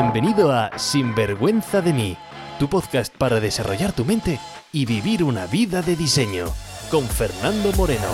[0.00, 2.16] Bienvenido a Sinvergüenza de mí,
[2.60, 4.38] tu podcast para desarrollar tu mente
[4.70, 6.46] y vivir una vida de diseño,
[6.88, 8.06] con Fernando Moreno.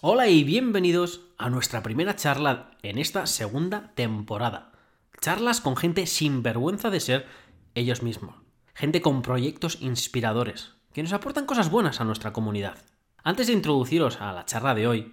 [0.00, 4.72] Hola y bienvenidos a nuestra primera charla en esta segunda temporada.
[5.20, 7.26] Charlas con gente sin vergüenza de ser
[7.74, 8.34] ellos mismos.
[8.72, 12.78] Gente con proyectos inspiradores, que nos aportan cosas buenas a nuestra comunidad.
[13.22, 15.12] Antes de introduciros a la charla de hoy,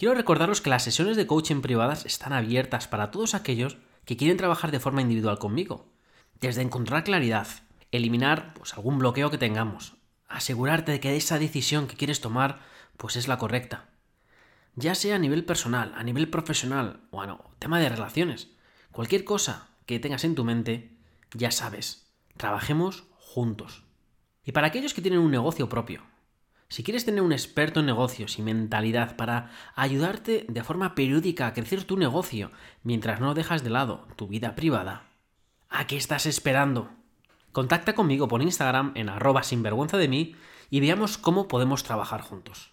[0.00, 4.38] quiero recordaros que las sesiones de coaching privadas están abiertas para todos aquellos que quieren
[4.38, 5.92] trabajar de forma individual conmigo.
[6.40, 7.46] Desde encontrar claridad,
[7.90, 12.60] eliminar pues, algún bloqueo que tengamos, asegurarte de que esa decisión que quieres tomar
[12.96, 13.90] pues es la correcta.
[14.74, 18.48] Ya sea a nivel personal, a nivel profesional o a tema de relaciones.
[18.92, 20.96] Cualquier cosa que tengas en tu mente,
[21.34, 23.84] ya sabes, trabajemos juntos.
[24.46, 26.00] Y para aquellos que tienen un negocio propio,
[26.70, 31.52] si quieres tener un experto en negocios y mentalidad para ayudarte de forma periódica a
[31.52, 32.52] crecer tu negocio
[32.84, 35.08] mientras no dejas de lado tu vida privada,
[35.68, 36.92] ¿a qué estás esperando?
[37.50, 40.36] Contacta conmigo por Instagram en arroba sinvergüenza de mí
[40.70, 42.70] y veamos cómo podemos trabajar juntos.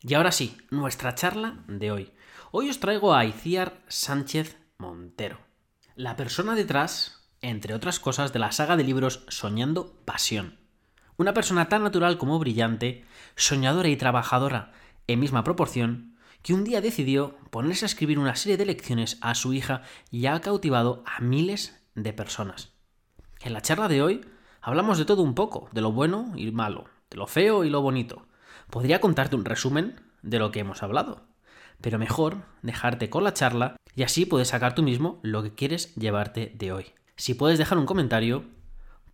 [0.00, 2.12] Y ahora sí, nuestra charla de hoy.
[2.52, 5.40] Hoy os traigo a Iciar Sánchez Montero,
[5.96, 10.61] la persona detrás, entre otras cosas, de la saga de libros Soñando Pasión
[11.22, 13.04] una persona tan natural como brillante,
[13.36, 14.72] soñadora y trabajadora
[15.06, 19.34] en misma proporción, que un día decidió ponerse a escribir una serie de lecciones a
[19.36, 22.72] su hija y ha cautivado a miles de personas.
[23.40, 24.26] En la charla de hoy
[24.60, 27.80] hablamos de todo un poco, de lo bueno y malo, de lo feo y lo
[27.80, 28.26] bonito.
[28.68, 31.22] Podría contarte un resumen de lo que hemos hablado,
[31.80, 35.94] pero mejor dejarte con la charla y así puedes sacar tú mismo lo que quieres
[35.94, 36.86] llevarte de hoy.
[37.14, 38.44] Si puedes dejar un comentario,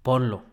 [0.02, 0.44] ponlo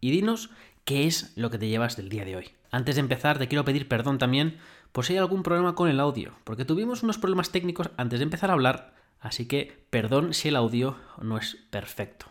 [0.00, 0.50] y dinos
[0.86, 2.50] qué es lo que te llevas del día de hoy.
[2.70, 4.58] Antes de empezar, te quiero pedir perdón también
[4.92, 8.22] por si hay algún problema con el audio, porque tuvimos unos problemas técnicos antes de
[8.22, 12.26] empezar a hablar, así que perdón si el audio no es perfecto.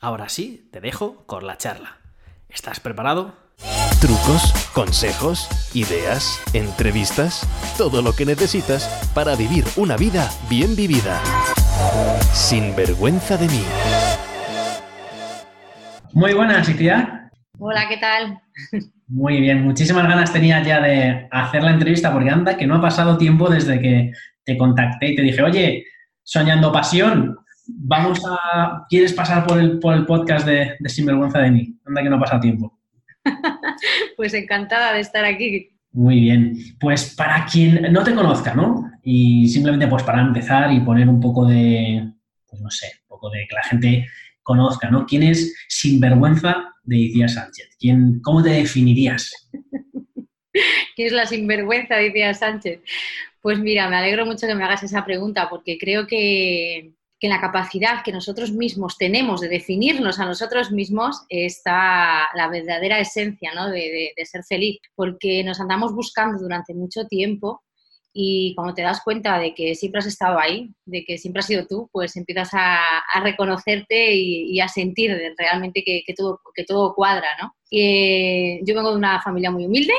[0.00, 1.96] Ahora sí, te dejo con la charla.
[2.50, 3.34] ¿Estás preparado?
[4.02, 7.48] Trucos, consejos, ideas, entrevistas,
[7.78, 11.22] todo lo que necesitas para vivir una vida bien vivida.
[12.34, 13.64] Sin vergüenza de mí.
[16.12, 17.23] Muy buenas, Iciar.
[17.58, 18.40] Hola, ¿qué tal?
[19.06, 22.80] Muy bien, muchísimas ganas tenía ya de hacer la entrevista porque anda que no ha
[22.80, 24.12] pasado tiempo desde que
[24.44, 25.84] te contacté y te dije, oye,
[26.22, 27.36] soñando pasión,
[27.68, 31.78] vamos a, ¿quieres pasar por el, por el podcast de, de Sinvergüenza de mí?
[31.84, 32.76] Anda que no ha pasado tiempo.
[34.16, 35.70] pues encantada de estar aquí.
[35.92, 38.90] Muy bien, pues para quien no te conozca, ¿no?
[39.04, 42.10] Y simplemente pues para empezar y poner un poco de,
[42.48, 44.06] pues no sé, un poco de que la gente
[44.44, 45.06] conozca, ¿no?
[45.06, 47.76] ¿Quién es Sinvergüenza de Icía Sánchez?
[47.78, 49.50] ¿Quién, ¿Cómo te definirías?
[50.94, 52.80] ¿Quién es la sinvergüenza de Icía Sánchez?
[53.42, 57.40] Pues mira, me alegro mucho que me hagas esa pregunta porque creo que, que la
[57.40, 63.70] capacidad que nosotros mismos tenemos de definirnos a nosotros mismos está la verdadera esencia ¿no?
[63.70, 67.64] de, de ser feliz, porque nos andamos buscando durante mucho tiempo
[68.16, 71.46] y cuando te das cuenta de que siempre has estado ahí, de que siempre has
[71.46, 77.26] sido tú, pues empiezas a, reconocerte y, a sentir realmente que, todo, que todo cuadra,
[77.42, 77.56] ¿no?
[77.72, 79.94] Eh, yo vengo de una familia muy humilde,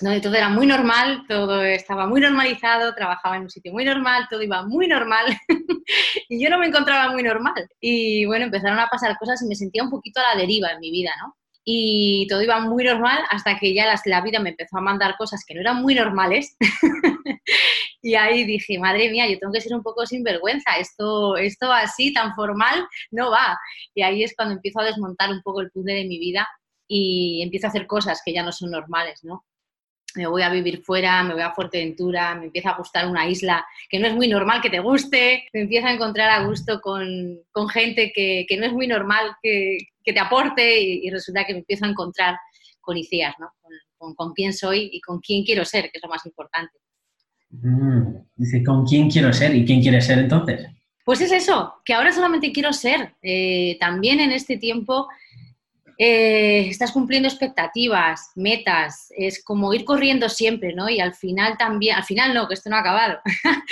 [0.00, 4.28] donde todo era muy normal, todo estaba muy normalizado, trabajaba en un sitio muy normal,
[4.30, 5.26] todo iba muy normal
[6.28, 7.68] y yo no me encontraba muy normal.
[7.80, 10.80] Y bueno, empezaron a pasar cosas y me sentía un poquito a la deriva en
[10.80, 11.34] mi vida, ¿no?
[11.68, 15.44] Y todo iba muy normal hasta que ya la vida me empezó a mandar cosas
[15.44, 16.56] que no eran muy normales.
[18.02, 22.12] y ahí dije, madre mía, yo tengo que ser un poco sinvergüenza, esto, esto así,
[22.12, 23.58] tan formal, no va.
[23.96, 26.46] Y ahí es cuando empiezo a desmontar un poco el puzzle de mi vida
[26.86, 29.44] y empiezo a hacer cosas que ya no son normales, ¿no?
[30.16, 33.64] Me voy a vivir fuera, me voy a Fuerteventura, me empieza a gustar una isla
[33.88, 37.38] que no es muy normal que te guste, me empiezo a encontrar a gusto con,
[37.70, 41.88] gente que, no es muy normal que, te aporte y, resulta que me empiezo a
[41.88, 42.36] encontrar
[42.80, 43.48] con ICEAS, ¿no?
[43.98, 46.78] Con, quién soy y con quién quiero ser, que es lo más importante.
[47.50, 50.66] Mm, dice, ¿con quién quiero ser y quién quiere ser entonces?
[51.04, 53.14] Pues es eso, que ahora solamente quiero ser.
[53.22, 55.08] Eh, también en este tiempo
[55.98, 60.88] eh, estás cumpliendo expectativas, metas, es como ir corriendo siempre, ¿no?
[60.88, 63.18] Y al final también, al final no, que esto no ha acabado.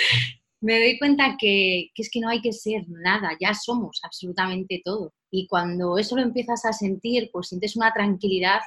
[0.61, 5.13] Me doy cuenta que, es que no hay que ser nada, ya somos absolutamente todo.
[5.29, 8.61] Y cuando eso lo empiezas a sentir, pues sientes una tranquilidad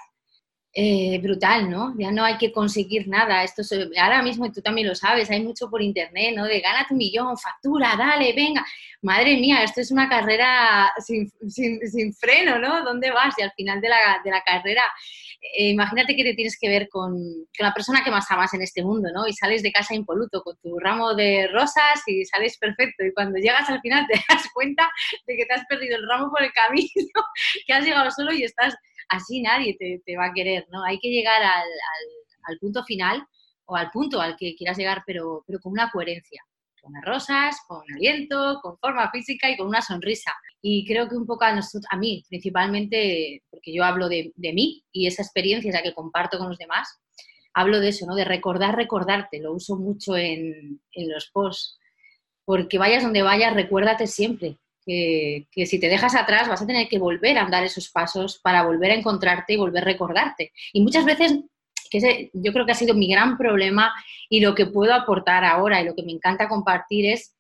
[0.81, 1.93] eh, brutal, ¿no?
[1.99, 3.43] Ya no hay que conseguir nada.
[3.43, 3.63] Esto
[4.01, 6.45] ahora mismo, y tú también lo sabes, hay mucho por internet, ¿no?
[6.45, 8.65] De gana tu millón, factura, dale, venga.
[9.03, 11.33] Madre mía, esto es una carrera sin,
[12.15, 12.85] freno, ¿no?
[12.85, 13.35] ¿Dónde vas?
[13.39, 14.85] Y al final de la, carrera,
[15.57, 18.63] eh, imagínate que te tienes que ver con, con, la persona que más amas en
[18.63, 19.27] este mundo, ¿no?
[19.27, 23.05] Y sales de casa impoluto con tu ramo de rosas y sales perfecto.
[23.05, 24.89] Y cuando llegas al final te das cuenta
[25.27, 27.25] de que te has perdido el ramo por el camino,
[27.67, 28.77] que has llegado solo y estás
[29.09, 30.85] así nadie te, va a querer, ¿no?
[30.85, 33.27] Hay que llegar al, punto final
[33.67, 36.43] o al punto al que quieras llegar, pero, pero con una coherencia,
[36.81, 40.33] con las rosas, con aliento, con forma física y con una sonrisa.
[40.63, 44.85] Y creo que un poco a, nosotros, a mí, principalmente, porque yo hablo de, mí
[44.93, 46.89] y esa experiencia es la que comparto con los demás,
[47.53, 48.15] hablo de eso, ¿no?
[48.15, 49.41] De recordar, recordarte.
[49.41, 51.79] Lo uso mucho en, en los posts.
[52.45, 54.57] Porque vayas donde vayas, recuérdate siempre
[54.89, 58.63] que, si te dejas atrás vas a tener que volver a andar esos pasos para
[58.63, 60.53] volver a encontrarte y volver a recordarte.
[60.73, 61.39] Y muchas veces,
[61.91, 63.95] que yo creo que ha sido mi gran problema
[64.31, 67.37] y lo que puedo aportar ahora y lo que me encanta compartir es,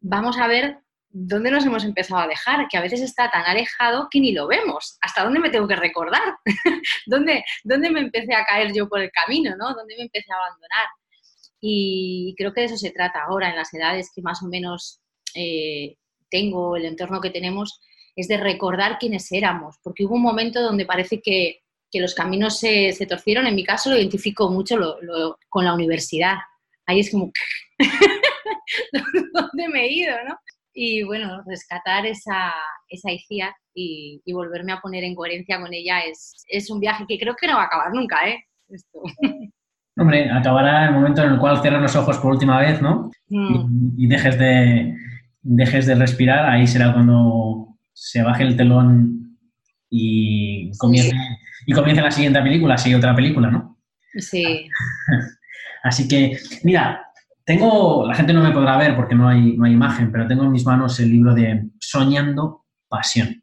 [0.00, 0.78] vamos a ver
[1.08, 4.46] dónde nos hemos empezado a dejar, que a veces está tan alejado que ni lo
[4.46, 4.98] vemos.
[5.00, 6.36] ¿Hasta dónde me tengo que recordar?
[7.06, 9.56] ¿Dónde, ¿Dónde me empecé a caer yo por el camino?
[9.56, 9.74] ¿no?
[9.74, 10.86] ¿Dónde me empecé a abandonar?
[11.60, 15.00] Y creo que de eso se trata ahora, en las edades que más o menos
[15.34, 15.96] eh,
[16.32, 17.80] tengo, el entorno que tenemos,
[18.16, 21.60] es de recordar quiénes éramos, porque hubo un momento donde parece que,
[21.94, 24.76] los caminos se, torcieron, en mi caso lo identifico mucho
[25.50, 26.36] con la universidad.
[26.86, 27.30] Ahí es como,
[29.34, 30.16] ¿dónde me he ido?
[30.26, 30.38] ¿no?
[30.72, 32.50] Y bueno, rescatar esa,
[32.88, 37.36] esa ICIA y, volverme a poner en coherencia con ella es, un viaje que creo
[37.36, 38.42] que no va a acabar nunca, ¿eh?
[39.98, 43.10] Hombre, acabará el momento en el cual cierras los ojos por última vez, ¿no?
[43.28, 43.98] Mm.
[43.98, 44.96] y, dejes de,
[45.42, 49.38] dejes de respirar, ahí será cuando se baje el telón
[49.90, 51.14] y comience,
[51.66, 53.78] y comience la siguiente película, sigue otra película, ¿no?
[54.16, 54.68] Sí.
[55.82, 57.04] Así que, mira,
[57.44, 60.44] tengo, la gente no me podrá ver porque no hay, no hay imagen, pero tengo
[60.44, 63.42] en mis manos el libro de Soñando Pasión.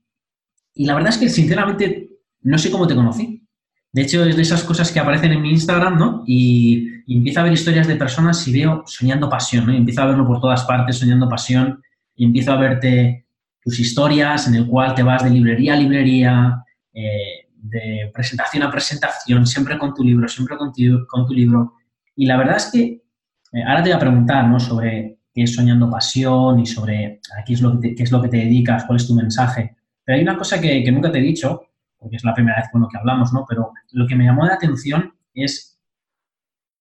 [0.73, 2.09] Y la verdad es que, sinceramente,
[2.41, 3.45] no sé cómo te conocí.
[3.91, 6.23] De hecho, es de esas cosas que aparecen en mi Instagram, ¿no?
[6.25, 9.73] Y, y empiezo a ver historias de personas y veo soñando pasión, ¿no?
[9.73, 11.81] Y empiezo a verlo por todas partes, soñando pasión
[12.19, 13.25] y empiezo a verte
[13.61, 18.69] tus historias en el cual te vas de librería a librería, eh, de presentación a
[18.69, 21.75] presentación, siempre con tu libro, siempre con tu, con tu libro.
[22.17, 22.81] Y la verdad es que
[23.53, 24.59] eh, ahora te voy a preguntar ¿no?
[24.59, 28.21] sobre qué es Soñando Pasión y sobre a qué, es lo que te, es lo
[28.21, 29.77] que te dedicas, cuál es tu mensaje.
[30.03, 31.61] Pero hay una cosa que, que nunca te he dicho,
[31.97, 33.45] porque es la primera vez bueno, que hablamos, ¿no?
[33.47, 35.79] pero lo que me llamó la atención es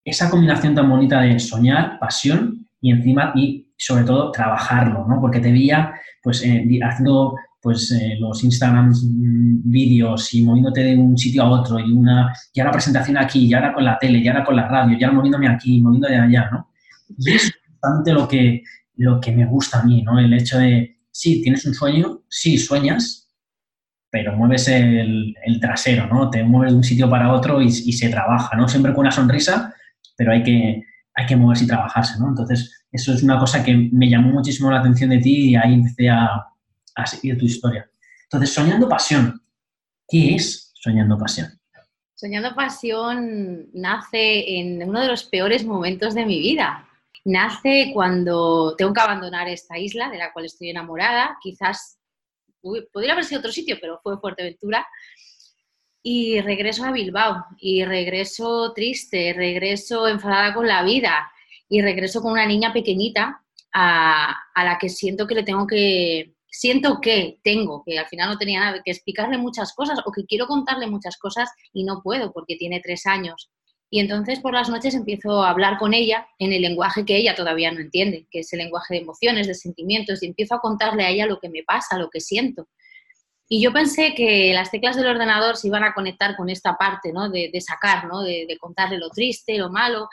[0.03, 5.19] esa combinación tan bonita de soñar, pasión y encima, y sobre todo trabajarlo, ¿no?
[5.21, 10.97] Porque te veía pues eh, haciendo pues eh, los Instagram mm, vídeos y moviéndote de
[10.97, 14.19] un sitio a otro y una y ahora presentación aquí y ahora con la tele
[14.19, 16.69] y ahora con la radio y ahora moviéndome aquí moviendo de allá, ¿no?
[17.17, 18.63] Y es bastante lo que,
[18.95, 20.19] lo que me gusta a mí, ¿no?
[20.19, 23.29] El hecho de, sí, tienes un sueño, sí, sueñas,
[24.11, 26.29] pero mueves el, trasero, ¿no?
[26.29, 28.67] Te mueves de un sitio para otro y, y, se trabaja, ¿no?
[28.67, 29.73] Siempre con una sonrisa,
[30.17, 30.83] pero hay que,
[31.19, 32.29] hay que moverse y trabajarse, ¿no?
[32.29, 35.73] Entonces, eso es una cosa que me llamó muchísimo la atención de ti y ahí
[35.73, 36.45] empecé a,
[37.05, 37.89] seguir tu historia.
[38.23, 39.41] Entonces, Soñando Pasión,
[40.07, 41.47] ¿qué es Soñando Pasión?
[42.13, 46.87] Soñando Pasión nace en uno de los peores momentos de mi vida.
[47.23, 51.37] Nace cuando tengo que abandonar esta isla de la cual estoy enamorada.
[51.41, 51.99] Quizás
[52.91, 54.85] podría haber sido otro sitio, pero fue Fuerteventura.
[56.01, 61.29] Y regreso a Bilbao y regreso triste, regreso enfadada con la vida
[61.67, 63.43] y regreso con una niña pequeñita
[63.73, 68.37] a, la que siento que le tengo que, siento que tengo, que al final no
[68.37, 72.31] tenía nada, que explicarle muchas cosas o que quiero contarle muchas cosas y no puedo
[72.31, 73.51] porque tiene tres años.
[73.91, 77.35] Y entonces por las noches empiezo a hablar con ella en el lenguaje que ella
[77.35, 81.03] todavía no entiende, que es el lenguaje de emociones, de sentimientos, y empiezo a contarle
[81.03, 82.67] a ella lo que me pasa, lo que siento.
[83.51, 87.11] Y yo pensé que las teclas del ordenador se iban a conectar con esta parte,
[87.11, 87.29] ¿no?
[87.31, 88.21] De, sacar, ¿no?
[88.21, 90.07] De, contarle lo triste, lo malo,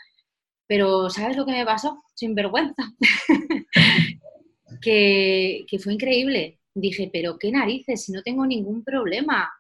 [0.67, 2.03] pero ¿sabes lo que me pasó?
[2.15, 2.83] Sin vergüenza.
[4.81, 6.61] que, que fue increíble.
[6.75, 9.51] Dije, pero qué narices, si no tengo ningún problema,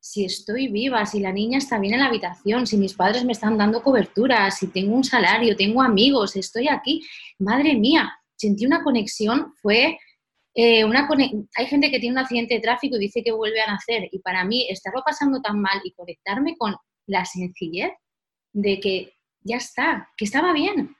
[0.00, 3.32] si estoy viva, si la niña está bien en la habitación, si mis padres me
[3.32, 7.02] están dando cobertura, si tengo un salario, tengo amigos, estoy aquí.
[7.38, 9.98] Madre mía, sentí una conexión, fue
[10.54, 11.08] eh, una
[11.56, 14.20] hay gente que tiene un accidente de tráfico y dice que vuelve a nacer y
[14.20, 17.90] para mí estarlo pasando tan mal y conectarme con la sencillez
[18.52, 20.96] de que ya está, que estaba bien,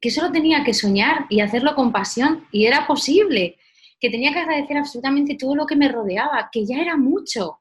[0.00, 3.56] que solo tenía que soñar y hacerlo con pasión y era posible,
[4.00, 7.60] que tenía que agradecer absolutamente todo lo que me rodeaba, que ya era mucho,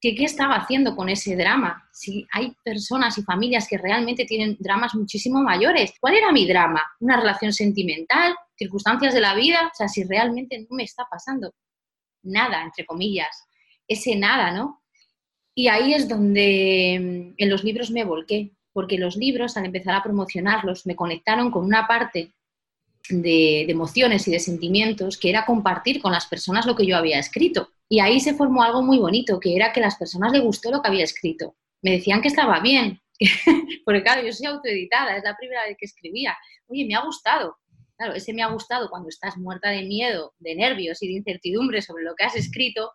[0.00, 1.88] qué estaba haciendo con ese drama.
[1.92, 5.92] Si hay personas y familias que realmente tienen dramas muchísimo mayores.
[6.00, 6.82] ¿Cuál era mi drama?
[7.00, 8.34] ¿Una relación sentimental?
[8.56, 9.70] ¿Circunstancias de la vida?
[9.72, 11.52] O sea, si realmente no me está pasando
[12.22, 13.44] nada, entre comillas,
[13.86, 14.82] ese nada, ¿no?
[15.54, 19.94] Y ahí es donde mm, en los libros me volqué, porque los libros, al empezar
[19.94, 22.32] a promocionarlos, me conectaron con una parte
[23.08, 27.18] de, emociones y de sentimientos que era compartir con las personas lo que yo había
[27.18, 27.70] escrito.
[27.92, 30.80] Y ahí se formó algo muy bonito, que era que las personas les gustó lo
[30.80, 31.56] que había escrito.
[31.82, 33.00] Me decían que estaba bien,
[33.84, 36.36] porque claro, yo soy autoeditada, es la primera vez que escribía.
[36.68, 37.58] Oye, me ha gustado.
[37.96, 41.82] Claro, ese me ha gustado cuando estás muerta de miedo, de nervios y de incertidumbre
[41.82, 42.92] sobre lo que has escrito,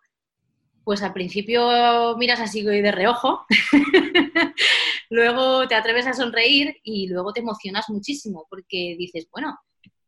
[0.82, 3.44] pues al principio miras así de reojo,
[5.10, 9.58] luego te atreves a sonreír y luego te emocionas muchísimo porque dices, bueno,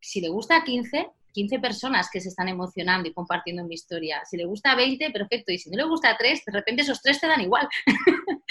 [0.01, 4.23] si le gusta a 15, 15 personas que se están emocionando y compartiendo mi historia.
[4.29, 5.53] Si le gusta a 20, perfecto.
[5.53, 7.69] Y si no le gusta a 3, de repente esos 3 te dan igual.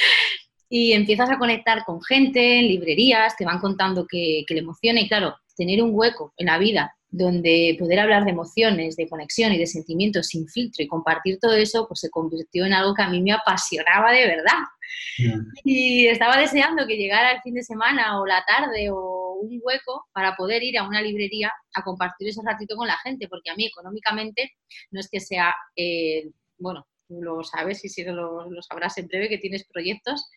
[0.69, 5.01] y empiezas a conectar con gente en librerías, te van contando que, que le emociona.
[5.01, 9.51] Y claro, tener un hueco en la vida donde poder hablar de emociones, de conexión
[9.51, 13.01] y de sentimientos sin filtro y compartir todo eso, pues se convirtió en algo que
[13.01, 14.59] a mí me apasionaba de verdad.
[15.65, 20.07] Y estaba deseando que llegara el fin de semana o la tarde o un hueco
[20.13, 23.55] para poder ir a una librería a compartir ese ratito con la gente, porque a
[23.55, 24.53] mí económicamente
[24.91, 29.07] no es que sea, eh, bueno, tú lo sabes y si lo, lo sabrás en
[29.07, 30.29] breve que tienes proyectos,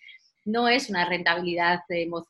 [0.45, 1.81] no es una rentabilidad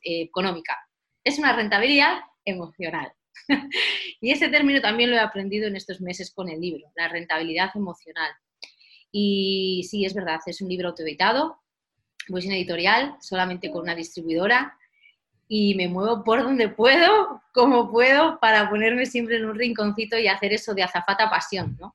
[0.01, 0.77] económica,
[1.23, 3.11] es una rentabilidad emocional.
[4.21, 7.69] y ese término también lo he aprendido en estos meses con el libro, la rentabilidad
[7.75, 8.31] emocional.
[9.11, 11.61] Y sí, es verdad, es un libro autoeditado,
[12.29, 14.77] voy sin editorial, solamente con una distribuidora
[15.53, 20.29] y me muevo por donde puedo, como puedo, para ponerme siempre en un rinconcito y
[20.29, 21.93] hacer eso de azafata pasión, ¿no?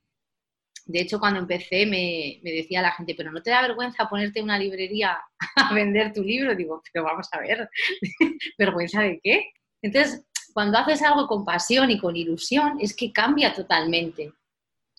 [0.85, 4.41] De hecho, cuando empecé me, me, decía la gente, pero ¿no te da vergüenza ponerte
[4.41, 5.19] en una librería
[5.57, 6.55] a vender tu libro?
[6.55, 7.71] Digo, pero vamos a ver,
[8.59, 9.47] ¿vergüenza de qué?
[9.81, 10.23] Entonces,
[10.53, 14.35] cuando haces algo con pasión y con ilusión, es que cambia totalmente.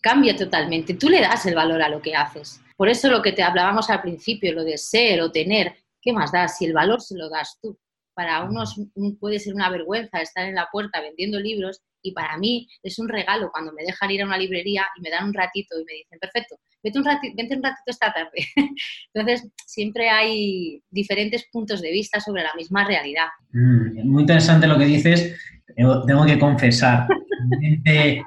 [0.01, 0.95] Cambia totalmente.
[0.95, 2.59] Tú le das el valor a lo que haces.
[2.75, 6.31] Por eso lo que te hablábamos al principio, lo de ser o tener, ¿qué más
[6.31, 6.57] das?
[6.57, 7.77] Si el valor se lo das tú.
[8.17, 8.81] Para unos
[9.19, 13.07] puede ser una vergüenza estar en la puerta vendiendo libros y para mí es un
[13.07, 15.93] regalo cuando me dejan ir a una librería y me dan un ratito y me
[15.93, 18.47] dicen, perfecto, vete un ratito, vente un ratito esta tarde.
[19.13, 23.27] Entonces, siempre hay diferentes puntos de vista sobre la misma realidad.
[23.51, 25.37] Mm, muy interesante lo que dices.
[25.75, 27.07] Tengo que confesar,
[27.85, 28.23] eh,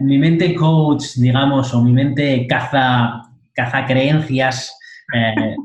[0.00, 3.20] mi mente, coach, digamos, o mi mente caza,
[3.52, 4.78] caza creencias,
[5.12, 5.56] eh,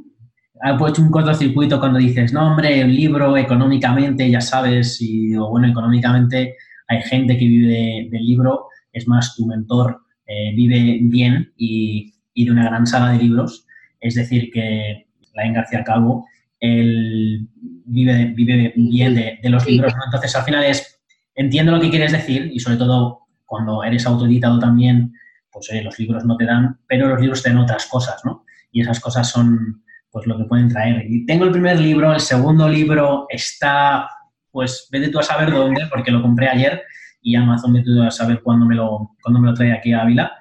[0.62, 5.50] ha hecho un cortocircuito cuando dices, no, hombre, el libro económicamente, ya sabes, y o
[5.50, 6.56] bueno, económicamente
[6.88, 12.52] hay gente que vive del libro, es más, tu mentor eh, vive bien y, de
[12.52, 13.66] una gran sala de libros,
[14.00, 16.26] es decir, que Lain García Calvo,
[16.60, 17.48] él
[17.86, 21.02] vive, vive bien de, los libros, Entonces, al final es,
[21.36, 25.14] entiendo lo que quieres decir y sobre todo cuando eres autoeditado también,
[25.52, 28.46] pues los libros no te dan, pero los libros te dan otras cosas, ¿no?
[28.72, 31.06] Y esas cosas son pues lo que pueden traer.
[31.10, 34.10] Y tengo el primer libro, el segundo libro está
[34.52, 36.82] pues vete tú a saber dónde, porque lo compré ayer
[37.22, 40.02] y Amazon vete tú a saber cuándo me lo, cuándo me lo trae aquí a
[40.02, 40.32] Ávila,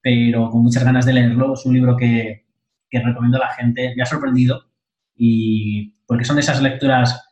[0.00, 1.54] pero con muchas ganas de leerlo.
[1.54, 2.46] Es un libro que,
[2.88, 4.64] que recomiendo a la gente, me ha sorprendido
[5.14, 7.28] y porque son de esas lecturas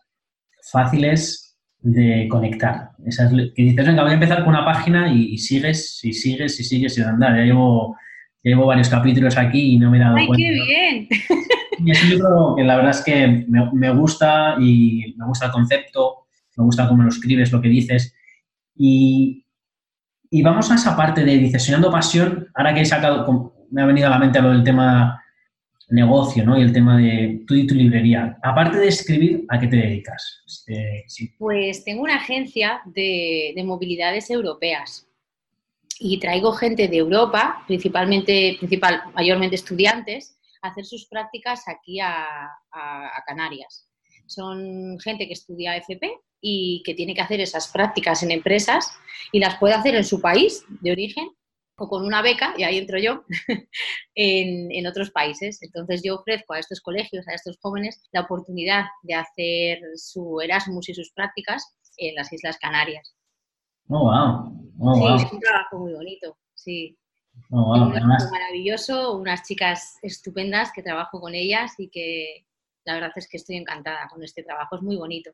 [0.70, 2.90] fáciles de conectar.
[3.06, 6.64] Esas que dices, venga, voy a empezar con una página y, sigues, y sigues, y
[6.64, 7.36] sigues, y andar.
[7.36, 7.96] Ya llevo,
[8.42, 10.42] llevo varios capítulos aquí y no me he dado ¡Ay, cuenta.
[10.42, 11.08] qué bien!
[11.86, 16.26] Es un libro que la verdad es que me, gusta y me gusta el concepto,
[16.56, 18.14] me gusta cómo lo escribes, lo que dices.
[18.74, 19.44] Y,
[20.30, 24.06] y vamos a esa parte de diseñando pasión, ahora que he sacado, me ha venido
[24.06, 25.22] a la mente lo del tema
[25.88, 26.58] negocio, ¿no?
[26.58, 28.38] Y el tema de tú y tu librería.
[28.42, 30.42] Aparte de escribir, ¿a qué te dedicas?
[30.46, 31.32] Este, sí.
[31.38, 35.06] Pues tengo una agencia de, de, movilidades europeas
[36.00, 40.35] y traigo gente de Europa, principalmente, principal, mayormente estudiantes,
[40.66, 43.88] hacer sus prácticas aquí a, a, a Canarias.
[44.26, 48.92] Son gente que estudia FP y que tiene que hacer esas prácticas en empresas
[49.32, 51.28] y las puede hacer en su país de origen
[51.78, 53.24] o con una beca, y ahí entro yo,
[54.14, 55.62] en, en, otros países.
[55.62, 60.88] Entonces yo ofrezco a estos colegios, a estos jóvenes, la oportunidad de hacer su Erasmus
[60.88, 63.14] y sus prácticas en las Islas Canarias.
[63.88, 64.68] Oh, wow.
[64.80, 66.96] Oh, sí, es un trabajo muy bonito, sí.
[67.50, 67.86] Oh, wow.
[67.86, 72.46] Un trabajo maravilloso, unas chicas estupendas que trabajo con ellas y que
[72.84, 75.30] la verdad es que estoy encantada con este trabajo, es muy bonito.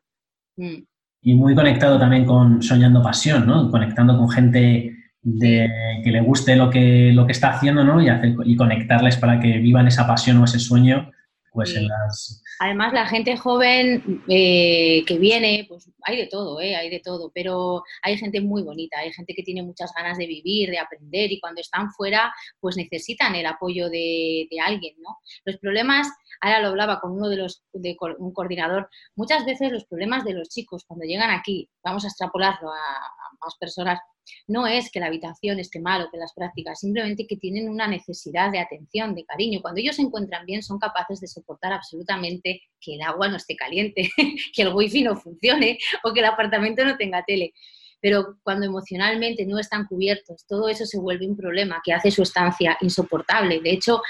[0.57, 0.83] Mm
[1.23, 3.71] y muy conectado también con Soñando Pasión, ¿no?
[3.71, 5.69] Conectando con gente de
[6.03, 8.01] que le guste lo que, lo que está haciendo, ¿no?
[8.01, 11.11] Y, hacer, y conectarles para que vivan esa pasión o ese sueño,
[11.53, 12.43] pues en las...
[12.59, 16.75] Además, la gente joven eh, que viene, pues hay de todo, ¿eh?
[16.75, 20.25] hay de todo, pero hay gente muy bonita, hay gente que tiene muchas ganas de
[20.25, 25.17] vivir, de aprender y cuando están fuera, pues necesitan el apoyo de, de alguien, ¿no?
[25.45, 26.07] Los problemas
[26.43, 30.33] ahora lo hablaba con uno de los, de un coordinador, muchas veces los problemas de
[30.33, 33.99] los chicos cuando llegan aquí, vamos a extrapolarlo a, más personas,
[34.47, 37.87] no es que la habitación esté mal o que las prácticas, simplemente que tienen una
[37.87, 39.61] necesidad de atención, de cariño.
[39.61, 43.55] Cuando ellos se encuentran bien, son capaces de soportar absolutamente que el agua no esté
[43.55, 44.09] caliente,
[44.55, 47.53] que el wifi no funcione o que el apartamento no tenga tele.
[48.01, 52.23] Pero cuando emocionalmente no están cubiertos, todo eso se vuelve un problema que hace su
[52.23, 53.61] estancia insoportable.
[53.61, 54.01] De hecho,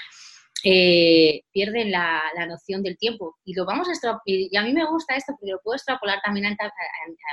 [0.64, 3.38] eh, pierden la, noción del tiempo.
[3.44, 6.46] Y lo vamos a y a mí me gusta esto porque lo puedo extrapolar también
[6.46, 6.72] a,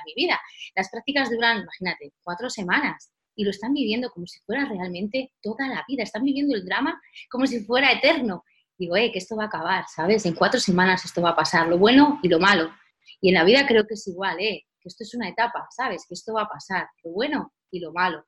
[0.04, 0.40] mi vida.
[0.74, 5.68] Las prácticas duran, imagínate, cuatro semanas y lo están viviendo como si fuera realmente toda
[5.68, 6.02] la vida.
[6.02, 8.44] Están viviendo el drama como si fuera eterno.
[8.76, 10.26] Digo, eh, que esto va a acabar, ¿sabes?
[10.26, 12.72] En cuatro semanas esto va a pasar, lo bueno y lo malo.
[13.20, 14.66] Y en la vida creo que es igual, ¿eh?
[14.80, 16.06] Que esto es una etapa, ¿sabes?
[16.08, 18.24] Que esto va a pasar, lo bueno y lo malo.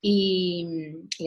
[0.00, 0.76] Y,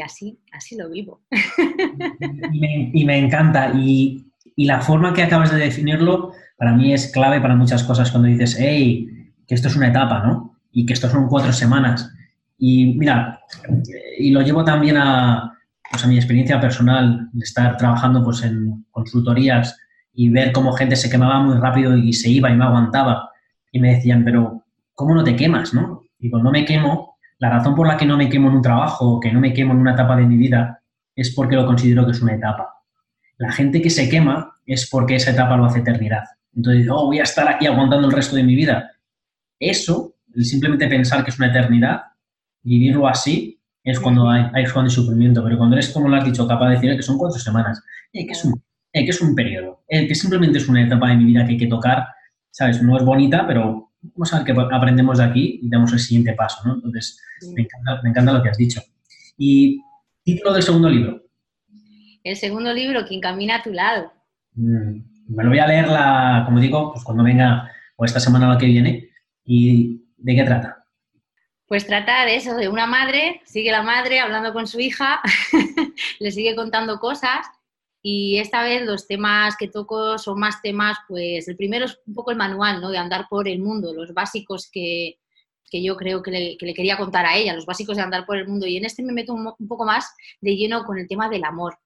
[0.04, 1.22] así, así lo vivo.
[2.94, 3.72] Y me, encanta.
[3.74, 4.24] Y,
[4.58, 8.58] la forma que acabas de definirlo, para mí es clave para muchas cosas cuando dices,
[8.60, 9.08] hey,
[9.48, 10.58] que esto es una etapa, ¿no?
[10.72, 12.12] Y que esto son cuatro semanas.
[12.58, 13.40] Y mira,
[14.18, 15.54] y lo llevo también a,
[15.90, 19.78] pues a mi experiencia personal de estar trabajando pues en consultorías
[20.14, 23.30] y ver cómo gente se quemaba muy rápido y se iba y me aguantaba.
[23.72, 26.02] Y me decían, pero ¿cómo no te quemas, no?
[26.18, 29.06] Digo, no me quemo la razón por la que no me quemo en un trabajo
[29.06, 30.82] o que no me quemo en una etapa de mi vida
[31.16, 32.74] es porque lo considero que es una etapa.
[33.38, 36.24] La gente que se quema es porque esa etapa lo hace eternidad.
[36.56, 38.92] Entonces, oh, voy a estar aquí aguantando el resto de mi vida.
[39.60, 42.02] Eso, el simplemente pensar que es una eternidad,
[42.64, 45.44] vivirlo así, es cuando hay, hay de sufrimiento.
[45.44, 48.22] Pero cuando eres, como lo has dicho, capaz de decir que son cuatro semanas, que,
[48.22, 51.52] es un, que es un periodo, que simplemente es una etapa de mi vida que
[51.52, 52.08] hay que tocar,
[52.50, 52.82] ¿sabes?
[52.82, 56.34] No es bonita, pero vamos a ver qué aprendemos de aquí y damos el siguiente
[56.34, 56.76] paso, ¿no?
[56.76, 57.22] Entonces,
[57.56, 57.64] me,
[58.10, 58.82] encanta, lo que has dicho.
[59.38, 59.82] Y
[60.24, 61.22] título del segundo libro.
[62.24, 64.12] El segundo libro, Quien camina a tu lado.
[64.54, 65.00] Mm,
[65.30, 68.58] me lo voy a leer, la, como digo, pues cuando venga o esta semana la
[68.58, 69.10] que viene.
[69.44, 70.86] ¿Y de qué trata?
[71.68, 75.22] Pues trata de eso, de una madre, sigue la madre hablando con su hija,
[76.20, 77.46] le sigue contando cosas
[78.10, 82.14] y esta vez los temas que toco son más temas, pues el primero es un
[82.14, 82.90] poco el manual, ¿no?
[82.90, 85.20] De andar por el mundo, los básicos que,
[85.70, 88.26] que yo creo que le, que le, quería contar a ella, los básicos de andar
[88.26, 88.66] por el mundo.
[88.66, 91.44] Y en este me meto un, un, poco más de lleno con el tema del
[91.44, 91.80] amor,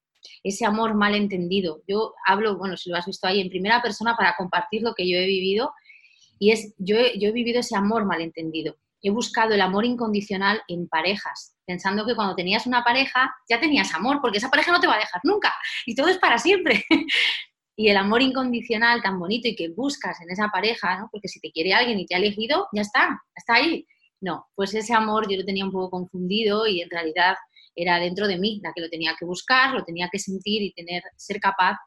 [0.44, 1.82] ese amor mal entendido.
[1.88, 5.10] Yo hablo, bueno, si lo has visto ahí, en primera persona para compartir lo que
[5.10, 5.74] yo he vivido.
[6.38, 10.62] Y es, yo, yo he vivido ese amor mal entendido he buscado el amor incondicional
[10.68, 14.80] en parejas, pensando que cuando tenías una pareja ya tenías amor, porque esa pareja no
[14.80, 15.54] te va a dejar nunca
[15.86, 16.86] y todo es para siempre.
[17.76, 21.10] y el amor incondicional tan bonito y que buscas en esa pareja, ¿no?
[21.12, 23.86] porque si te quiere alguien y te ha elegido, ya está, está ahí.
[24.20, 27.36] No, pues ese amor yo lo tenía un poco confundido y en realidad
[27.76, 30.74] era dentro de mí la que lo tenía que buscar, lo tenía que sentir y
[30.74, 31.78] tener, ser capaz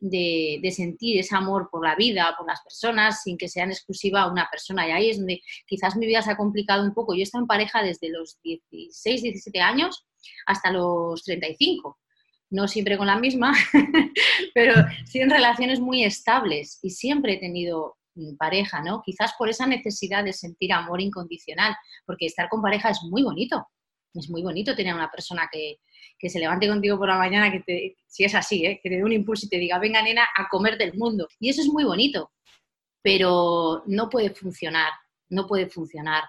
[0.00, 4.30] de, sentir ese amor por la vida, por las personas, sin que sean exclusiva a
[4.30, 4.86] una persona.
[4.86, 7.14] Y ahí es donde quizás mi vida se ha complicado un poco.
[7.14, 10.06] Yo he estado en pareja desde los 16, 17 años
[10.46, 11.98] hasta los 35.
[12.50, 13.52] No siempre con la misma,
[14.54, 17.98] pero sí en relaciones muy estables y siempre he tenido
[18.38, 19.02] pareja, ¿no?
[19.04, 23.68] Quizás por esa necesidad de sentir amor incondicional, porque estar con pareja es muy bonito,
[24.20, 25.78] es muy bonito tener una persona que,
[26.28, 28.80] se levante contigo por la mañana, que te, si es así, ¿eh?
[28.82, 31.28] que te dé un impulso y te diga, venga nena, a comer del mundo.
[31.38, 32.32] Y eso es muy bonito,
[33.02, 34.92] pero no puede funcionar,
[35.28, 36.24] no puede funcionar.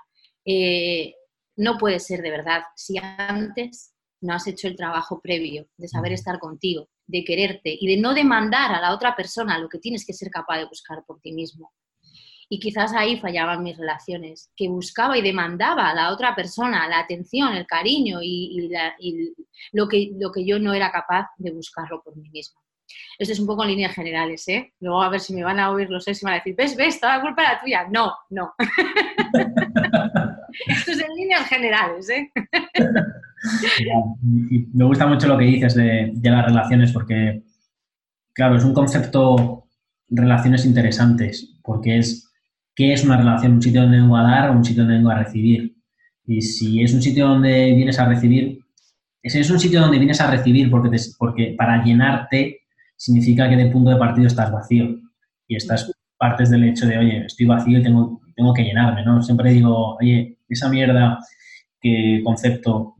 [0.45, 1.13] Eh,
[1.57, 6.13] no puede ser de verdad si antes no has hecho el trabajo previo de saber
[6.13, 10.05] estar contigo, de quererte y de no demandar a la otra persona lo que tienes
[10.05, 11.71] que ser capaz de buscar por ti mismo.
[12.51, 16.99] Y quizás ahí fallaban mis relaciones, que buscaba y demandaba a la otra persona la
[16.99, 18.71] atención, el cariño y,
[19.71, 22.59] lo, que, lo que yo no era capaz de buscarlo por mí misma.
[23.19, 24.73] Esto es un poco en líneas generales, ¿eh?
[24.79, 26.55] Luego a ver si me van a oír los sé, si me van a decir,
[26.55, 27.87] ves, ves, toda la culpa era tuya.
[27.89, 28.53] No, no.
[30.67, 32.31] Esto es en líneas generales, ¿eh?
[34.73, 37.43] me gusta mucho lo que dices de, de las relaciones porque,
[38.33, 39.67] claro, es un concepto,
[40.09, 42.28] relaciones interesantes, porque es
[42.79, 45.09] qué es una relación, un sitio donde vengo a dar o un sitio donde vengo
[45.09, 45.75] a recibir.
[46.25, 48.63] Y si es un sitio donde vienes a recibir,
[49.21, 52.61] si es un sitio donde vienes a recibir porque, porque para llenarte
[52.95, 54.97] significa que de punto de partido estás vacío
[55.45, 59.21] y estás partes del hecho de, oye, estoy vacío y tengo, tengo que llenarme, ¿no?
[59.21, 61.19] Siempre digo, oye, esa mierda
[61.81, 62.95] que concepto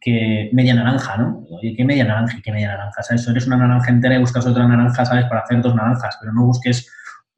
[0.00, 1.46] que media naranja, ¿no?
[1.50, 3.00] Oye, ¿qué media naranja y qué media naranja?
[3.04, 3.28] ¿Sabes?
[3.28, 5.26] Eres una naranja entera y buscas otra naranja, ¿sabes?
[5.26, 6.90] Para hacer dos naranjas, pero no busques,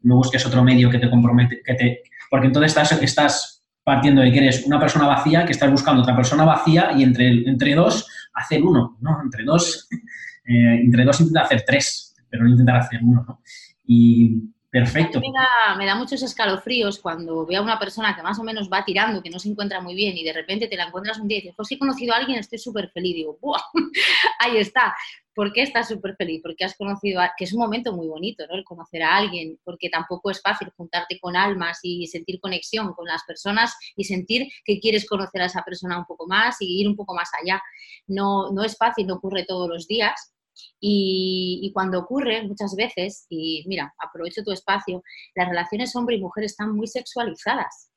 [0.03, 2.03] no busques otro medio que te compromete, que te...
[2.31, 6.17] Porque entonces estás, estás partiendo de que eres una persona vacía, que estás buscando otra
[6.17, 9.21] persona vacía y entre, entre dos hacer uno, ¿no?
[9.23, 9.89] Entre dos,
[10.45, 13.41] eh, entre dos intenta hacer tres, pero no intentar hacer uno, ¿no?
[13.85, 15.21] Y Perfecto.
[15.21, 18.71] Me da, me da, muchos escalofríos cuando veo a una persona que más o menos
[18.73, 21.29] va tirando, que no se encuentra muy bien y de repente te la encuentras un
[21.29, 23.15] día y dices, pues he conocido a alguien, estoy súper feliz.
[23.15, 23.61] Digo, ¡buah!
[24.39, 24.95] Ahí está.
[25.35, 26.41] ¿Por qué estás súper feliz?
[26.43, 27.33] Porque has conocido, a...
[27.37, 28.55] que es un momento muy bonito, ¿no?
[28.55, 33.07] El conocer a alguien, porque tampoco es fácil juntarte con almas y sentir conexión con
[33.07, 36.89] las personas y sentir que quieres conocer a esa persona un poco más y ir
[36.89, 37.63] un poco más allá.
[38.07, 40.33] No, no es fácil, no ocurre todos los días,
[40.81, 45.03] y, cuando ocurre muchas veces, y mira, aprovecho tu espacio,
[45.35, 47.91] las relaciones hombre y mujer están muy sexualizadas.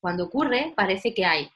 [0.00, 1.50] Cuando ocurre, parece que hay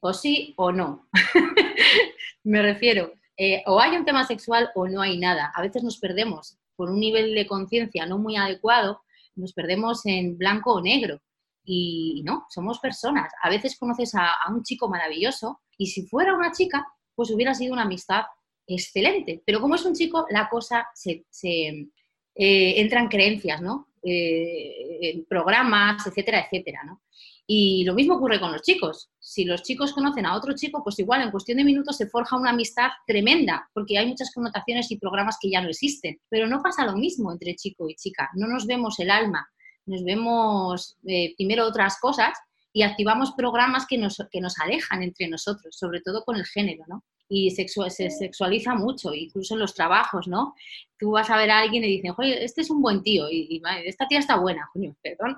[0.00, 1.08] o sí o no.
[2.44, 5.52] Me refiero, eh, o hay un tema sexual o no hay nada.
[5.54, 9.00] A veces nos perdemos por un nivel de conciencia no muy adecuado,
[9.36, 11.20] nos perdemos en blanco o negro.
[11.64, 13.32] Y no, somos personas.
[13.42, 17.74] A veces conoces a, un chico maravilloso y si fuera una chica, pues hubiera sido
[17.74, 18.24] una amistad
[18.66, 19.42] excelente.
[19.46, 23.88] Pero como es un chico, la cosa se, eh, entra en creencias, ¿no?
[24.02, 27.02] Eh, programas, etcétera, etcétera, ¿no?
[27.50, 29.08] Y lo mismo ocurre con los chicos.
[29.18, 32.36] Si los chicos conocen a otro chico, pues igual en cuestión de minutos se forja
[32.36, 36.20] una amistad tremenda, porque hay muchas connotaciones y programas que ya no existen.
[36.28, 38.28] Pero no pasa lo mismo entre chico y chica.
[38.34, 39.48] No nos vemos el alma,
[39.86, 42.38] nos vemos eh, primero otras cosas
[42.70, 46.84] y activamos programas que nos, que nos alejan entre nosotros, sobre todo con el género,
[46.86, 47.02] ¿no?
[47.28, 50.54] Y se sexualiza mucho, incluso en los trabajos, ¿no?
[50.98, 53.62] Tú vas a ver a alguien y dicen, oye, este es un buen tío, y,
[53.84, 55.34] esta tía está buena, coño, perdón.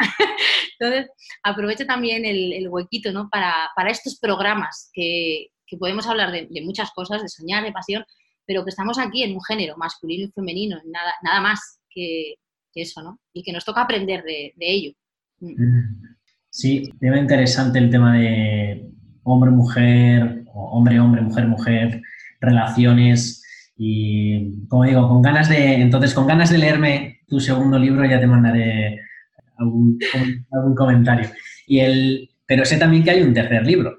[0.78, 1.10] Entonces,
[1.42, 3.28] aprovecho también el, huequito, ¿no?
[3.28, 5.48] Para, estos programas que,
[5.78, 8.04] podemos hablar de, muchas cosas, de soñar, de pasión,
[8.46, 12.34] pero que estamos aquí en un género masculino y femenino, nada, nada más que,
[12.74, 13.20] eso, ¿no?
[13.32, 14.92] Y que nos toca aprender de, de ello.
[15.40, 16.02] Mm.
[16.48, 18.90] Sí, tema interesante el tema de
[19.22, 22.02] hombre-mujer, hombre-hombre, mujer-mujer,
[22.40, 23.42] relaciones
[23.76, 28.20] y, como digo, con ganas de, entonces, con ganas de leerme tu segundo libro ya
[28.20, 29.00] te mandaré
[29.56, 29.98] algún,
[30.76, 31.30] comentario.
[31.66, 33.96] Y el, pero sé también que hay un tercer libro.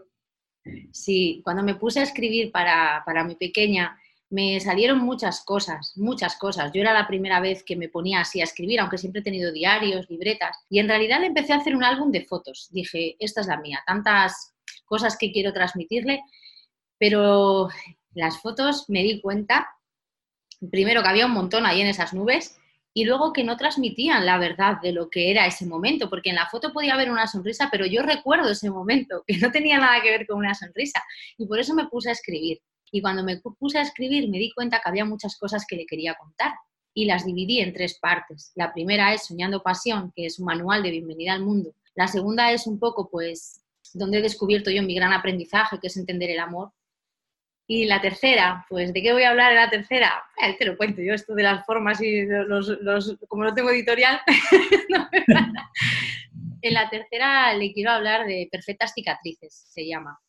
[0.92, 3.98] Sí, cuando me puse a escribir para, para mi pequeña,
[4.32, 6.72] me salieron muchas cosas, muchas cosas.
[6.74, 9.52] Yo era la primera vez que me ponía así a escribir, aunque siempre he tenido
[9.52, 12.70] diarios, libretas, y en realidad empecé a hacer un álbum de fotos.
[12.72, 14.54] Dije, esta es la mía, tantas
[14.86, 16.22] cosas que quiero transmitirle,
[17.02, 17.68] pero
[18.14, 19.68] las fotos me di cuenta,
[20.70, 22.60] primero que había un montón ahí en esas nubes
[22.94, 26.36] y luego que no transmitían la verdad de lo que era ese momento, porque en
[26.36, 30.00] la foto podía haber una sonrisa, pero yo recuerdo ese momento, que no tenía nada
[30.04, 31.02] que ver con una sonrisa,
[31.40, 32.60] y por eso me puse a escribir.
[32.92, 35.88] Y cuando me puse a escribir me di cuenta que había muchas cosas que le
[35.88, 36.54] quería contar
[36.94, 38.52] y las dividí en tres partes.
[38.54, 41.74] La primera es Soñando Pasión, que es un manual de bienvenida al mundo.
[41.96, 43.64] La segunda es un poco, pues,
[43.96, 46.74] donde he descubierto yo mi gran aprendizaje, que es entender el amor.
[47.74, 50.26] Y la tercera, pues, ¿de qué voy a hablar en la tercera?
[50.44, 53.70] Eh, te lo cuento yo, esto de las formas y los, los como no tengo
[53.70, 54.20] editorial,
[56.62, 60.20] En la tercera le quiero hablar de perfectas cicatrices, se llama.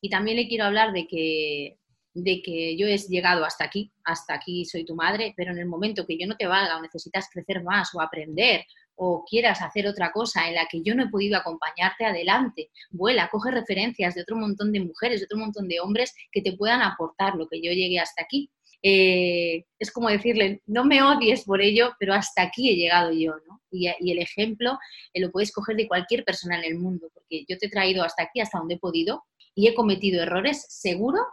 [0.00, 1.76] Y también le quiero hablar de que,
[2.14, 5.66] de que yo he llegado hasta aquí, hasta aquí soy tu madre, pero en el
[5.66, 8.64] momento que yo no te valga o necesitas crecer más o aprender
[9.02, 13.30] o quieras hacer otra cosa en la que yo no he podido acompañarte adelante, vuela,
[13.30, 16.82] coge referencias de otro montón de mujeres, de otro montón de hombres que te puedan
[16.82, 18.50] aportar lo que yo llegué hasta aquí.
[18.82, 23.36] Eh, es como decirle, no me odies por ello, pero hasta aquí he llegado yo,
[23.48, 23.62] ¿no?
[23.70, 24.78] Y, el ejemplo
[25.14, 28.04] eh, lo puedes coger de cualquier persona en el mundo, porque yo te he traído
[28.04, 31.24] hasta aquí, hasta donde he podido, y he cometido errores, seguro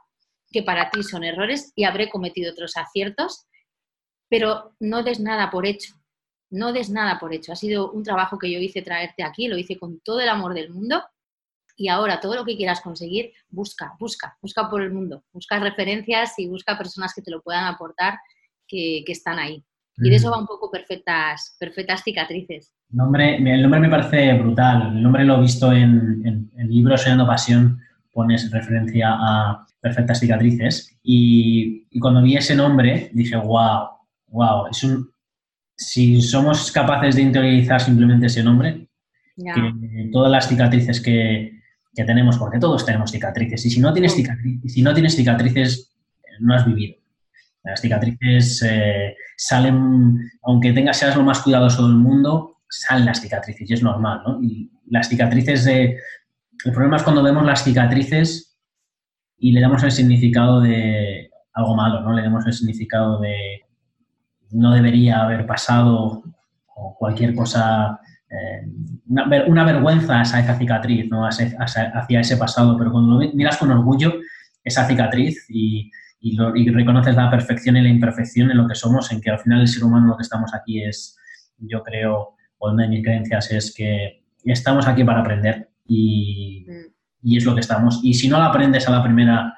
[0.53, 3.45] que para ti son errores, y habré cometido otros aciertos,
[4.29, 5.96] pero no des nada por hecho,
[6.49, 7.51] no des nada por hecho.
[7.51, 10.53] Ha sido un trabajo que yo hice traerte aquí, lo hice con todo el amor
[10.53, 11.03] del mundo
[11.75, 16.37] y ahora todo lo que quieras conseguir, busca, busca, busca por el mundo, busca referencias
[16.39, 18.17] y busca personas que te lo puedan aportar
[18.67, 19.63] que, están ahí.
[19.97, 22.73] Y de eso va un poco perfectas, perfectas cicatrices.
[22.91, 24.95] El nombre, el nombre me parece brutal.
[24.95, 27.79] El nombre lo he visto en, el libro Soñando Pasión,
[28.11, 30.97] pones referencia a perfectas cicatrices.
[31.01, 33.87] Y, y, cuando vi ese nombre dije, wow,
[34.27, 35.09] wow, es un,
[35.77, 38.87] si somos capaces de interiorizar simplemente ese nombre,
[39.37, 41.53] que todas las cicatrices que,
[41.93, 45.95] tenemos, porque todos tenemos cicatrices, y si no tienes, cicatrices, si no tienes cicatrices,
[46.39, 46.95] no has vivido.
[47.63, 53.69] Las cicatrices eh, salen, aunque tengas, seas lo más cuidadoso del mundo, salen las cicatrices
[53.69, 54.41] y es normal, ¿no?
[54.43, 55.97] Y las cicatrices de,
[56.65, 58.57] el problema es cuando vemos las cicatrices
[59.37, 62.13] y le damos el significado de algo malo, ¿no?
[62.13, 63.66] Le damos el significado de
[64.51, 66.23] no debería haber pasado
[66.97, 68.67] cualquier cosa, eh,
[69.07, 71.25] una, vergüenza hacia esa cicatriz, ¿no?
[71.25, 74.13] hacia, ese pasado, pero cuando miras con orgullo
[74.63, 75.91] esa cicatriz y,
[76.71, 79.67] reconoces la perfección y la imperfección en lo que somos, en que al final el
[79.67, 81.17] ser humano lo que estamos aquí es,
[81.57, 86.65] yo creo, o una de mis creencias es que estamos aquí para aprender y,
[87.21, 88.01] y es lo que estamos.
[88.03, 89.53] Y si no lo aprendes a la primera,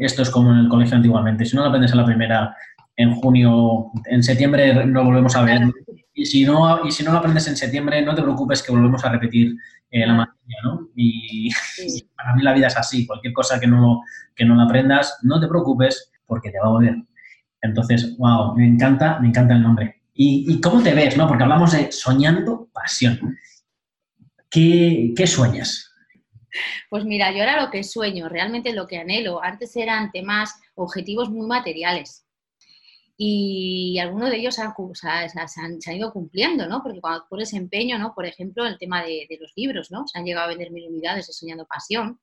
[0.00, 2.56] esto es como en el colegio antiguamente, si no lo aprendes a la primera
[2.96, 5.62] en junio, en septiembre lo volvemos a ver.
[6.14, 9.02] Y si no, y si no lo aprendes en septiembre, no te preocupes que volvemos
[9.04, 9.56] a repetir
[9.90, 10.88] eh, la materia, ¿no?
[10.94, 11.50] Y
[12.16, 13.06] para mí la vida es así.
[13.06, 14.02] Cualquier cosa que no,
[14.36, 16.96] que no la aprendas, no te preocupes porque te va a volver.
[17.62, 20.02] Entonces, wow, me encanta, me encanta el nombre.
[20.14, 21.26] ¿Y, cómo te ves, no?
[21.26, 23.38] Porque hablamos de soñando pasión.
[24.50, 25.90] ¿Qué, qué sueñas?
[26.90, 31.30] Pues mira, yo ahora lo que sueño, realmente lo que anhelo, antes eran temas, objetivos
[31.30, 32.26] muy materiales
[33.24, 36.82] y algunos de ellos han, se, han, ido cumpliendo, ¿no?
[36.82, 38.16] Porque cuando pones empeño, ¿no?
[38.16, 40.08] Por ejemplo, el tema de, los libros, ¿no?
[40.08, 42.18] Se han llegado a vender mil unidades de Soñando Pasión.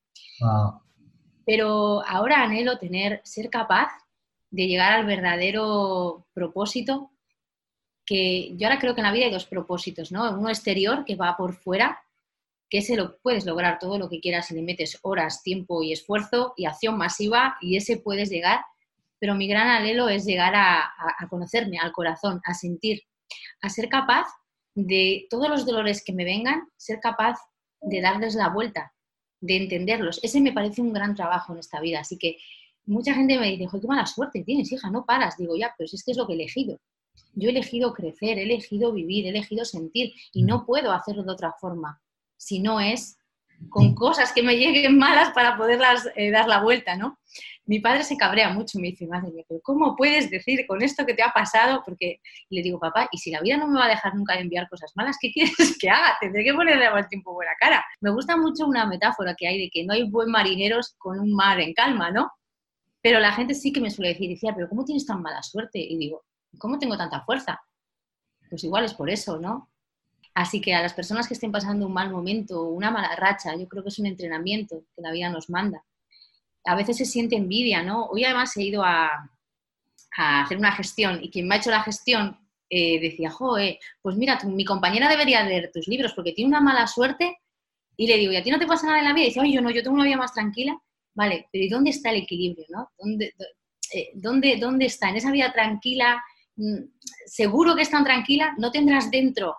[1.46, 3.88] Pero ahora anhelo tener, ser capaz
[4.52, 7.12] de llegar al verdadero propósito,
[8.06, 10.30] que yo ahora creo que en la vida hay dos propósitos, ¿no?
[10.38, 11.98] Uno exterior, que va por fuera,
[12.70, 15.94] que ese lo puedes lograr todo lo que quieras si le metes horas, tiempo y
[15.94, 18.60] esfuerzo y acción masiva, y ese puedes llegar
[19.20, 20.92] pero mi gran anhelo es llegar a,
[21.30, 23.02] conocerme, al corazón, a sentir,
[23.62, 24.28] a ser capaz
[24.76, 27.38] de todos los dolores que me vengan, ser capaz
[27.82, 28.94] de darles la vuelta,
[29.42, 30.20] de entenderlos.
[30.24, 32.00] Ese me parece un gran trabajo en esta vida.
[32.00, 32.38] Así que
[32.86, 35.38] mucha gente me dice, qué mala suerte tienes, hija, no paras.
[35.38, 36.80] Digo, ya, pero si es que es lo que he elegido.
[37.34, 41.32] Yo he elegido crecer, he elegido vivir, he elegido sentir y no puedo hacerlo de
[41.32, 42.02] otra forma
[42.40, 43.19] si no es
[43.70, 47.20] con cosas que me lleguen malas para poderlas eh, dar la vuelta, ¿no?
[47.66, 51.14] Mi padre se cabrea mucho, me dice, madre mía, ¿cómo puedes decir con esto que
[51.14, 51.84] te ha pasado?
[51.86, 52.20] Porque
[52.50, 54.68] le digo, papá, y si la vida no me va a dejar nunca de enviar
[54.68, 56.18] cosas malas, ¿qué quieres que haga?
[56.20, 57.86] Tendré que ponerle al tiempo buena cara.
[58.02, 61.32] Me gusta mucho una metáfora que hay de que no hay buen marineros con un
[61.32, 62.32] mar en calma, ¿no?
[63.02, 65.80] Pero la gente sí que me suele decir, decía, pero ¿cómo tienes tan mala suerte?
[65.80, 66.26] Y digo,
[66.58, 67.62] ¿cómo tengo tanta fuerza?
[68.50, 69.70] Pues igual es por eso, ¿no?
[70.40, 73.68] Así que a las personas que estén pasando un mal momento, una mala racha, yo
[73.68, 75.84] creo que es un entrenamiento que la vida nos manda.
[76.64, 78.06] A veces se siente envidia, ¿no?
[78.06, 79.30] Hoy además he ido a,
[80.16, 84.40] hacer una gestión y quien me ha hecho la gestión eh, decía, joe, pues mira,
[84.46, 87.40] mi compañera debería leer tus libros porque tiene una mala suerte
[87.98, 89.26] y le digo, ¿y a ti no te pasa nada en la vida?
[89.26, 90.80] Y dice, oye, yo no, yo tengo una vida más tranquila.
[91.16, 92.90] Vale, pero ¿y dónde está el equilibrio, no?
[92.98, 93.34] ¿Dónde,
[93.94, 95.10] eh, dónde, dónde está?
[95.10, 96.24] En esa vida tranquila,
[96.56, 96.78] mm,
[97.26, 99.58] seguro que es tan tranquila, no tendrás dentro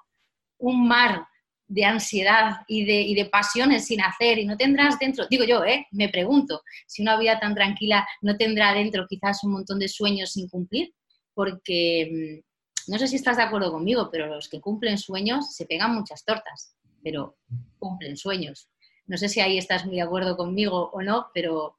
[0.61, 1.27] un mar
[1.67, 5.87] de ansiedad y de, de, pasiones sin hacer y no tendrás dentro, digo yo, ¿eh?
[5.93, 10.33] me pregunto, si una vida tan tranquila no tendrá dentro quizás un montón de sueños
[10.33, 10.93] sin cumplir,
[11.33, 12.43] porque
[12.89, 15.95] mm, no sé si estás de acuerdo conmigo, pero los que cumplen sueños se pegan
[15.95, 17.37] muchas tortas, pero
[17.79, 18.69] cumplen sueños.
[19.07, 21.79] No sé si ahí estás muy de acuerdo conmigo o no, pero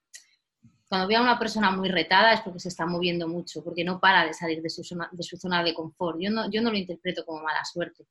[0.87, 3.99] cuando veo a una persona muy retada es porque se está moviendo mucho, porque no
[3.99, 6.17] para de salir de su zona de, su zona de confort.
[6.19, 8.05] Yo no, yo no lo interpreto como mala suerte.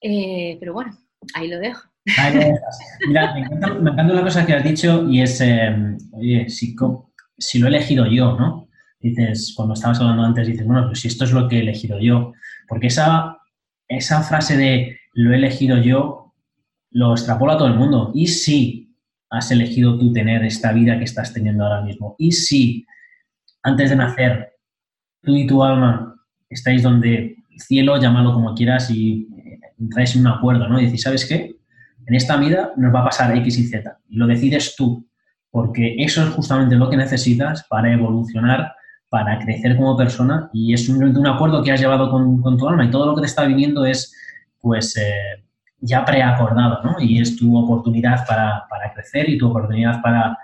[0.00, 0.92] Eh, pero bueno,
[1.34, 1.88] ahí lo dejo.
[3.06, 6.74] Mira, me encanta, una cosa que has dicho y es, em, oye, si,
[7.38, 8.68] si, lo he elegido yo, ¿no?
[9.00, 11.98] Dices, cuando estabas hablando antes, dices, bueno, pues si esto es lo que he elegido
[12.00, 12.32] yo.
[12.68, 13.38] Porque esa,
[13.88, 16.34] esa frase de lo he elegido yo
[16.90, 18.10] lo extrapola a todo el mundo.
[18.14, 18.94] Y si
[19.30, 22.16] has elegido tú tener esta vida que estás teniendo ahora mismo.
[22.18, 22.86] Y si
[23.62, 24.52] antes de nacer
[25.22, 26.16] tú y tu alma
[26.48, 29.28] estáis donde cielo, llámalo como quieras y
[29.78, 30.80] entráis en un acuerdo, ¿no?
[30.80, 31.56] Y decís, ¿sabes qué?
[32.06, 33.98] En esta vida nos va a pasar X y Z.
[34.08, 35.06] Y lo decides tú,
[35.50, 38.72] porque eso es justamente lo que necesitas para evolucionar,
[39.08, 42.84] para crecer como persona y es un, un acuerdo que has llevado con, tu alma
[42.84, 44.14] y todo lo que te está viniendo es,
[44.60, 45.44] pues, eh,
[45.80, 47.00] ya preacordado, ¿no?
[47.00, 50.38] Y es tu oportunidad para, crecer y tu oportunidad para...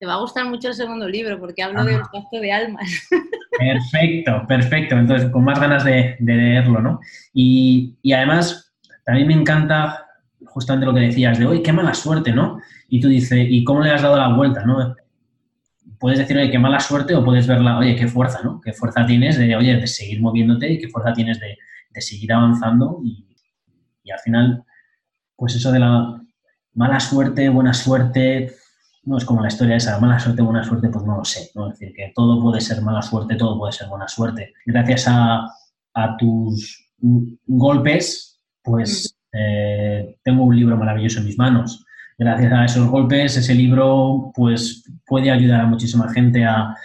[0.00, 2.88] Te va a gustar mucho el segundo libro porque hablo del pacto de almas.
[3.58, 4.96] Perfecto, perfecto.
[4.96, 7.00] Entonces, con más ganas de, leerlo, ¿no?
[7.34, 8.72] Y, además,
[9.04, 10.06] también me encanta
[10.46, 12.60] justamente lo que decías de, oye, qué mala suerte, ¿no?
[12.88, 14.94] Y tú dices, ¿y cómo le has dado la vuelta, no?
[15.98, 18.60] Puedes decir, oye, qué mala suerte o puedes verla, oye, qué fuerza, ¿no?
[18.60, 21.58] Qué fuerza tienes de, oye, de seguir moviéndote y qué fuerza tienes de,
[22.00, 23.26] seguir avanzando y,
[24.04, 24.62] y al final,
[25.34, 26.22] pues eso de la
[26.74, 28.52] mala suerte, buena suerte,
[29.08, 31.50] no es como la historia esa, mala suerte, buena suerte, pues no lo sé.
[31.54, 31.68] ¿no?
[31.68, 34.52] Es decir, que todo puede ser mala suerte, todo puede ser buena suerte.
[34.66, 35.48] Gracias a,
[36.16, 36.92] tus
[37.46, 41.84] golpes, pues eh, tengo un libro maravilloso en mis manos.
[42.16, 46.76] Gracias a esos golpes, ese libro pues, puede ayudar a muchísima gente a,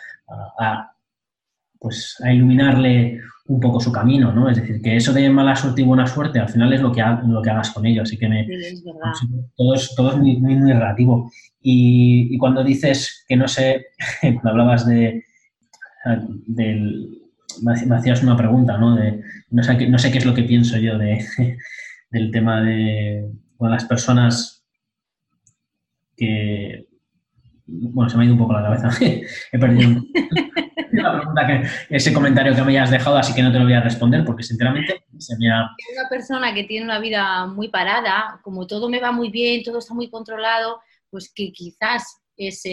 [1.78, 4.50] pues, a iluminarle un poco su camino, ¿no?
[4.50, 7.04] Es decir, que eso de mala suerte y buena suerte al final es lo que,
[7.28, 8.48] lo que hagas con ello, así que me,
[9.56, 11.30] todo, es, todo es muy, muy, relativo.
[11.62, 13.88] Y, cuando dices que no sé,
[14.22, 15.24] cuando hablabas de,
[16.48, 17.22] del,
[17.62, 18.96] me hacías una pregunta, ¿no?
[18.96, 21.26] De, no, sé, no sé qué es lo que pienso yo de,
[22.12, 23.30] del tema de
[23.60, 24.66] las personas
[26.16, 26.88] que,
[27.66, 28.90] bueno, se me ha ido un poco la cabeza.
[29.52, 30.02] He perdido
[31.02, 33.74] la pregunta que, ese comentario que me hayas dejado, así que no te lo voy
[33.74, 35.70] a responder porque sinceramente se me ha...
[35.94, 39.80] Una persona que tiene una vida muy parada, como todo me va muy bien, todo
[39.80, 42.64] está muy controlado, pues que quizás es,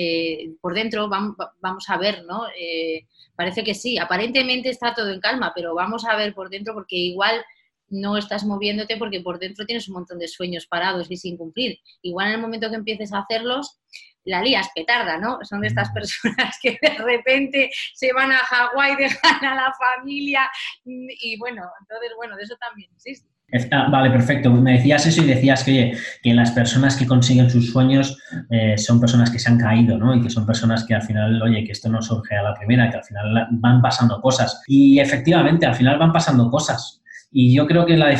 [0.60, 2.44] por dentro vamos, a ver, ¿no?
[2.58, 6.74] Eh, parece que sí, aparentemente está todo en calma, pero vamos a ver por dentro
[6.74, 7.42] porque igual
[7.90, 11.78] no estás moviéndote porque por dentro tienes un montón de sueños parados y sin cumplir.
[12.02, 13.80] Igual en el momento que empieces a hacerlos,
[14.24, 15.38] la lías petarda, ¿no?
[15.42, 15.94] Son de estas mm.
[15.94, 20.50] personas que de repente se van a Hawái, dejan a la familia
[20.84, 23.28] y bueno, entonces, bueno, de eso también existe.
[23.72, 24.50] Ah, vale, perfecto.
[24.52, 28.16] Me decías eso y decías que, que las personas que consiguen sus sueños
[28.48, 30.14] eh, son personas que se han caído, ¿no?
[30.14, 32.88] Y que son personas que al final, oye, que esto no surge a la primera,
[32.90, 34.62] que al final van pasando cosas.
[34.68, 36.99] Y efectivamente, al final van pasando cosas.
[37.30, 38.18] Y yo creo que la,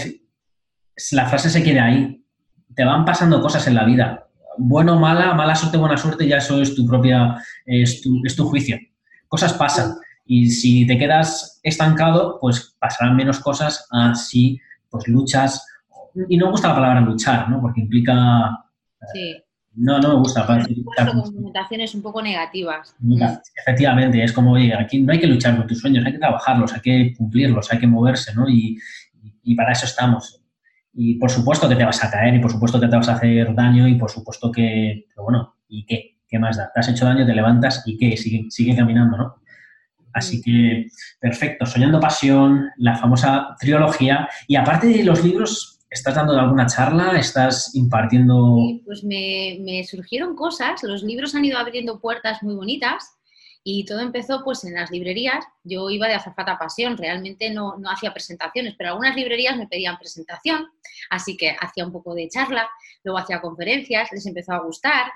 [1.12, 2.24] la frase se queda ahí.
[2.74, 6.60] Te van pasando cosas en la vida bueno mala, mala suerte, buena suerte, ya eso
[6.60, 8.78] es tu propia, es tu, es tu juicio.
[9.28, 9.94] Cosas pasan.
[10.26, 15.66] Y si te quedas estancado, pues pasarán menos cosas así, pues luchas.
[16.28, 17.60] Y no me gusta la palabra luchar, ¿no?
[17.60, 18.64] Porque implica...
[19.12, 19.36] Sí.
[19.72, 20.46] No, no me gusta.
[20.46, 22.94] connotaciones un poco negativas.
[23.56, 26.72] Efectivamente, es como, oye, aquí no hay que luchar por tus sueños, hay que trabajarlos,
[26.74, 28.48] hay que cumplirlos, hay que moverse, ¿no?
[28.48, 28.78] Y,
[29.42, 30.42] y para eso estamos.
[30.92, 33.14] Y por supuesto que te vas a caer y por supuesto que te vas a
[33.14, 36.18] hacer daño y por supuesto que, pero bueno, ¿y qué?
[36.28, 36.70] ¿Qué más da?
[36.72, 38.16] Te has hecho daño, te levantas y ¿qué?
[38.16, 39.36] Sigue, sigue caminando, ¿no?
[40.12, 40.86] Así que,
[41.20, 41.66] perfecto.
[41.66, 44.28] Soñando Pasión, la famosa trilogía.
[44.48, 47.18] Y aparte de los libros, ¿estás dando alguna charla?
[47.18, 48.56] ¿Estás impartiendo...?
[48.58, 50.82] Sí, pues me, me surgieron cosas.
[50.82, 53.19] Los libros han ido abriendo puertas muy bonitas
[53.62, 55.44] y todo empezó pues en las librerías.
[55.64, 59.98] Yo iba de azafata pasión, realmente no, no hacía presentaciones, pero algunas librerías me pedían
[59.98, 60.68] presentación,
[61.10, 62.68] así que hacía un poco de charla,
[63.04, 65.10] luego hacía conferencias, les empezó a gustar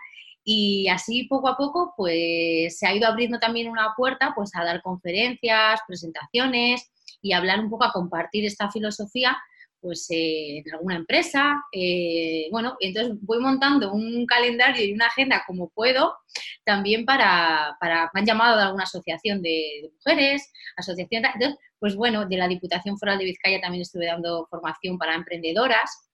[0.44, 4.62] y así poco a poco pues se ha ido abriendo también una puerta pues a
[4.62, 6.90] dar conferencias, presentaciones
[7.22, 9.38] y hablar un poco a compartir esta filosofía
[9.84, 11.62] pues eh, en alguna empresa.
[11.70, 16.16] Eh, bueno, entonces voy montando un calendario y una agenda como puedo,
[16.64, 22.24] también para, para me han llamado de alguna asociación de, mujeres, asociación, entonces, pues bueno,
[22.26, 26.08] de la Diputación Foral de Vizcaya también estuve dando formación para emprendedoras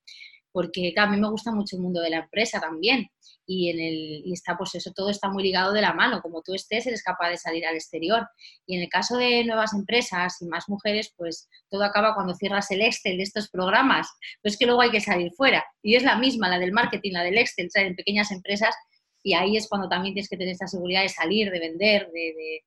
[0.53, 3.09] porque a mí me gusta mucho el mundo de la empresa también
[3.47, 6.43] y, en el, y está pues eso todo está muy ligado de la mano, como
[6.43, 8.29] tú estés eres capaz de salir al exterior.
[8.67, 12.71] Y en el caso de nuevas empresas y más mujeres pues todo acaba cuando cierras
[12.71, 14.09] el Excel de estos programas,
[14.43, 15.65] pues que luego hay que salir fuera.
[15.83, 18.75] Y es la misma la del marketing, la del Excel, o en pequeñas empresas
[19.23, 22.63] y ahí es cuando también tienes que tener esta seguridad de salir, de vender, de,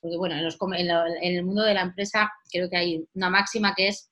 [0.00, 0.90] porque bueno, en,
[1.22, 4.10] en el mundo de la empresa creo que hay una máxima que es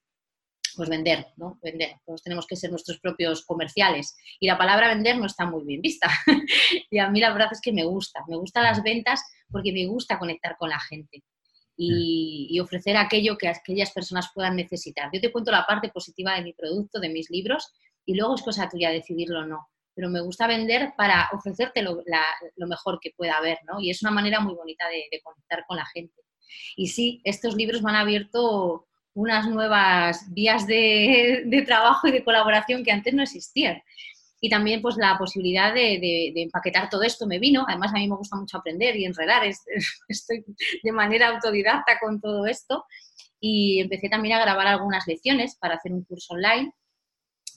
[0.76, 1.58] pues vender, ¿no?
[1.62, 1.96] Vender.
[2.04, 4.16] Todos tenemos que ser nuestros propios comerciales.
[4.40, 6.08] Y la palabra vender no está muy bien vista.
[6.90, 8.24] y a mí la verdad es que me gusta.
[8.28, 11.22] Me gustan las ventas porque me gusta conectar con la gente
[11.76, 15.11] y, y, ofrecer aquello que aquellas personas puedan necesitar.
[15.12, 17.72] Yo te cuento la parte positiva de mi producto, de mis libros,
[18.04, 19.68] y luego es cosa tuya decidirlo o no.
[19.94, 22.02] Pero me gusta vender para ofrecerte lo,
[22.66, 23.80] mejor que pueda haber, ¿no?
[23.80, 26.14] Y es una manera muy bonita de, de conectar con la gente.
[26.76, 32.85] Y sí, estos libros me han abierto unas nuevas vías de, trabajo y de colaboración
[32.85, 33.83] que antes no existían.
[34.40, 37.64] Y también pues la posibilidad de, empaquetar todo esto me vino.
[37.68, 39.44] Además a mí me gusta mucho aprender y enredar.
[40.09, 40.44] Estoy
[40.83, 42.85] de manera autodidacta con todo esto.
[43.38, 46.72] Y empecé también a grabar algunas lecciones para hacer un curso online.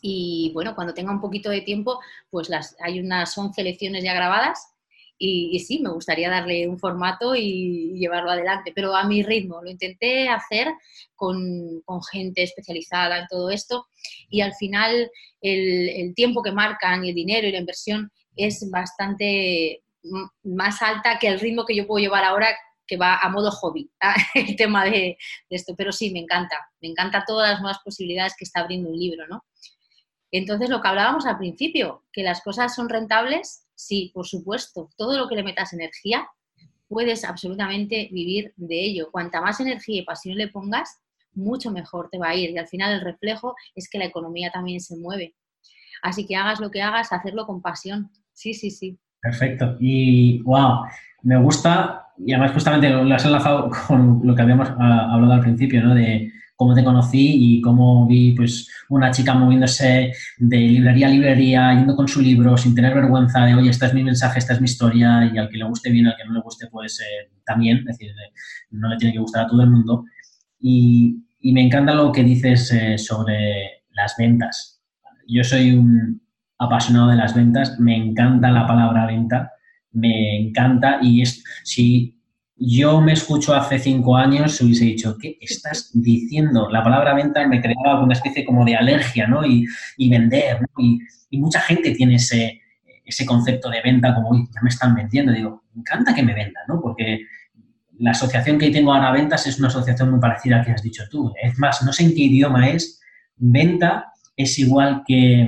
[0.01, 4.13] Y bueno, cuando tenga un poquito de tiempo, pues las, hay unas 11 lecciones ya
[4.13, 4.74] grabadas
[5.17, 9.61] y, sí, me gustaría darle un formato y llevarlo adelante, pero a mi ritmo.
[9.61, 10.73] Lo intenté hacer
[11.15, 13.87] con, gente especializada en todo esto
[14.29, 15.09] y al final
[15.41, 19.83] el, tiempo que marcan el dinero y la inversión es bastante
[20.43, 22.49] más alta que el ritmo que yo puedo llevar ahora
[22.85, 23.89] que va a modo hobby,
[24.35, 25.17] el tema de, de,
[25.49, 25.73] esto.
[25.75, 29.25] Pero sí, me encanta, me encanta todas las nuevas posibilidades que está abriendo un libro,
[29.27, 29.43] ¿no?
[30.31, 34.89] Entonces, lo que hablábamos al principio, que las cosas son rentables Sí, por supuesto.
[34.97, 36.27] Todo lo que le metas energía,
[36.87, 39.09] puedes absolutamente vivir de ello.
[39.11, 41.01] Cuanta más energía y pasión le pongas,
[41.33, 42.51] mucho mejor te va a ir.
[42.51, 45.35] Y al final el reflejo es que la economía también se mueve.
[46.01, 48.11] Así que hagas lo que hagas, hacerlo con pasión.
[48.33, 48.97] Sí, sí, sí.
[49.21, 49.75] Perfecto.
[49.79, 50.85] Y wow,
[51.23, 55.41] me gusta, y además justamente lo has enlazado con lo que habíamos ah, hablado al
[55.41, 55.93] principio, ¿no?
[55.95, 61.73] De cómo te conocí y cómo vi pues una chica moviéndose de librería a librería,
[61.73, 64.61] yendo con su libro sin tener vergüenza de, oye, este es mi mensaje, esta es
[64.61, 67.29] mi historia y al que le guste bien, al que no le guste pues eh,
[67.45, 68.11] también, es decir,
[68.71, 70.05] no le tiene que gustar a todo el mundo.
[70.59, 74.81] Y, me encanta lo que dices eh, sobre las ventas.
[75.27, 76.19] Yo soy un
[76.57, 79.51] apasionado de las ventas, me encanta la palabra venta,
[79.95, 82.15] me encanta y es, si
[82.57, 86.69] yo me escucho hace cinco años, hubiese dicho, ¿qué estás diciendo?
[86.69, 89.45] La palabra venta me creaba una especie como de alergia, ¿no?
[89.45, 89.65] Y,
[90.09, 90.67] vender, ¿no?
[90.77, 90.99] Y,
[91.37, 92.61] mucha gente tiene ese,
[93.03, 95.33] ese concepto de venta como, ya me están vendiendo.
[95.33, 96.79] Digo, me encanta que me vendan, ¿no?
[96.81, 97.25] Porque
[97.99, 100.71] la asociación que tengo ahora a ventas es una asociación muy parecida a la que
[100.71, 101.33] has dicho tú.
[101.41, 103.01] Es más, no sé en qué idioma es.
[103.35, 105.45] Venta es igual que...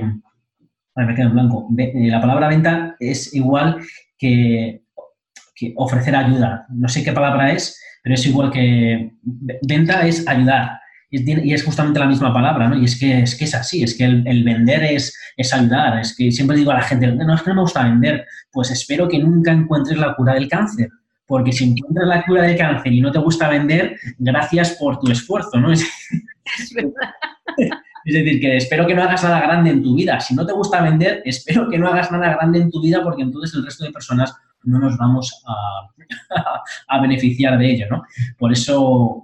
[0.94, 1.68] me quedo en blanco.
[1.78, 3.80] Eh, la palabra venta es igual
[4.18, 4.82] que
[5.76, 6.66] ofrecer ayuda.
[6.68, 9.12] No sé qué palabra es, pero es igual que
[9.62, 10.80] venta es ayudar.
[11.10, 12.78] Y es justamente la misma palabra, ¿no?
[12.78, 15.98] Y es que es, que es así, es que el, vender es, es, ayudar.
[16.00, 18.26] Es que siempre digo a la gente, no, es que no me gusta vender.
[18.52, 20.90] Pues espero que nunca encuentres la cura del cáncer.
[21.26, 25.10] Porque si encuentras la cura del cáncer y no te gusta vender, gracias por tu
[25.10, 25.72] esfuerzo, ¿no?
[25.72, 25.82] Es,
[26.60, 26.72] es
[28.14, 30.20] decir, que espero que no hagas nada grande en tu vida.
[30.20, 33.22] Si no te gusta vender, espero que no hagas nada grande en tu vida porque
[33.22, 34.34] entonces el resto de personas
[34.64, 35.42] no nos vamos
[36.88, 38.02] a, beneficiar de ello, ¿no?
[38.38, 39.22] Por eso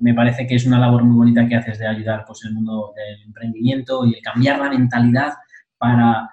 [0.00, 2.92] me parece que es una labor muy bonita que haces de ayudar pues, el mundo
[2.96, 5.34] del emprendimiento y el cambiar la mentalidad
[5.78, 6.28] para,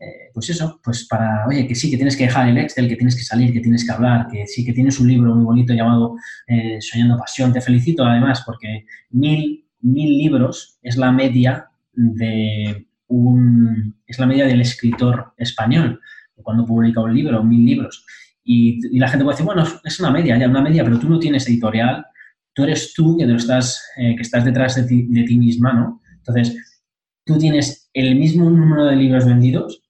[0.00, 2.96] eh, pues eso, pues para, oye, que sí, que tienes que dejar el Excel, que
[2.96, 5.72] tienes que salir, que tienes que hablar, que sí, que tienes un libro muy bonito
[5.74, 6.16] llamado
[6.46, 7.52] eh, Soñando Pasión.
[7.52, 14.46] Te felicito además porque mil, mil libros es la media de un, es la media
[14.46, 16.00] del escritor español
[16.42, 18.04] cuando publica un libro, mil libros.
[18.44, 21.18] Y, la gente puede decir, bueno, es una media, ya una media, pero tú no
[21.18, 22.06] tienes editorial,
[22.54, 26.00] tú eres tú que, estás, eh, que estás detrás de ti, de ti misma, ¿no?
[26.16, 26.80] Entonces,
[27.24, 29.82] tú tienes el mismo número de libros vendidos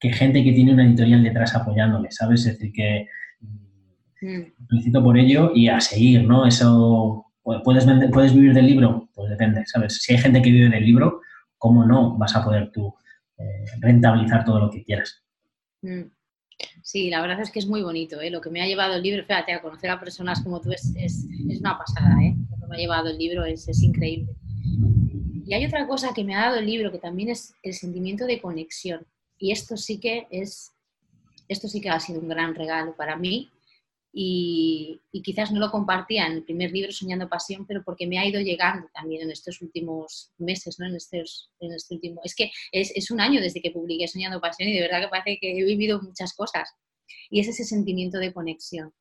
[0.00, 2.46] que gente que tiene una editorial detrás apoyándole, ¿sabes?
[2.46, 3.08] Es decir, que
[4.22, 4.66] mm.
[4.68, 6.46] felicito por ello y a seguir, ¿no?
[6.46, 7.25] Eso,
[7.62, 9.08] ¿puedes, ¿puedes vivir del libro?
[9.14, 9.94] Pues depende, ¿sabes?
[10.02, 11.20] Si hay gente que vive del libro,
[11.58, 12.94] ¿cómo no vas a poder tú
[13.38, 15.24] eh, rentabilizar todo lo que quieras?
[15.82, 16.10] Mm.
[16.82, 18.20] Sí, la verdad es que es muy bonito.
[18.20, 18.30] ¿eh?
[18.30, 20.92] Lo que me ha llevado el libro, fíjate, a conocer a personas como tú es,
[20.96, 21.26] es,
[21.60, 22.14] una pasada.
[22.22, 22.34] ¿eh?
[22.50, 24.34] Lo que me ha llevado el libro es, es, increíble.
[25.44, 28.26] Y hay otra cosa que me ha dado el libro que también es el sentimiento
[28.26, 29.06] de conexión.
[29.38, 30.72] Y esto sí que es,
[31.48, 33.50] esto sí que ha sido un gran regalo para mí
[34.18, 38.24] y, quizás no lo compartía en el primer libro, Soñando Pasión, pero porque me ha
[38.24, 40.86] ido llegando también en estos últimos meses, ¿no?
[40.86, 42.22] En, estos, en este último...
[42.24, 45.08] Es que es, es, un año desde que publiqué Soñando Pasión y de verdad que
[45.08, 46.70] parece que he vivido muchas cosas.
[47.28, 48.94] Y es ese sentimiento de conexión.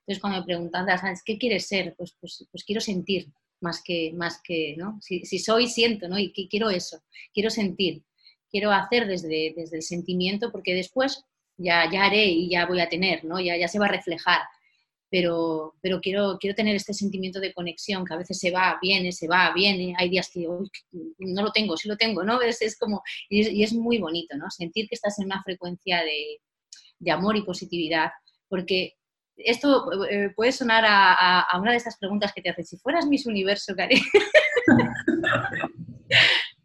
[0.00, 1.94] Entonces, cuando me preguntan, ¿sabes qué quieres ser?
[1.96, 4.98] Pues, pues, pues quiero sentir más que, más que ¿no?
[5.00, 6.18] Si, si soy, siento, ¿no?
[6.18, 7.02] Y que quiero eso,
[7.32, 8.04] quiero sentir,
[8.50, 11.24] quiero hacer desde, desde el sentimiento, porque después
[11.56, 13.40] ya, ya haré y ya voy a tener, ¿no?
[13.40, 14.42] Ya, ya se va a reflejar
[15.10, 19.12] pero, pero quiero, quiero tener este sentimiento de conexión que a veces se va, viene,
[19.12, 20.46] se va, viene, hay días que
[21.18, 22.40] no lo tengo, sí lo tengo, ¿no?
[22.42, 24.50] Es, es como, y es, muy bonito, ¿no?
[24.50, 26.40] Sentir que estás en una frecuencia de,
[26.98, 28.10] de amor y positividad,
[28.48, 28.94] porque
[29.36, 33.06] esto eh, puede sonar a, a, una de estas preguntas que te haces, si fueras
[33.06, 34.00] Miss Universo, Cari.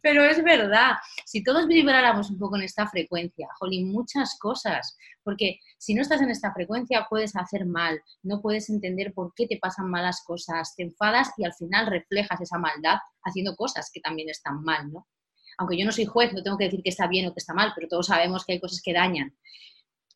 [0.04, 5.60] Pero es verdad, si todos vibráramos un poco en esta frecuencia, jolín, muchas cosas, porque
[5.78, 9.56] si no estás en esta frecuencia puedes hacer mal, no puedes entender por qué te
[9.56, 14.28] pasan malas cosas, te enfadas y al final reflejas esa maldad haciendo cosas que también
[14.28, 15.08] están mal, ¿no?
[15.56, 17.54] Aunque yo no soy juez, no tengo que decir que está bien o que está
[17.54, 19.34] mal, pero todos sabemos que hay cosas que dañan.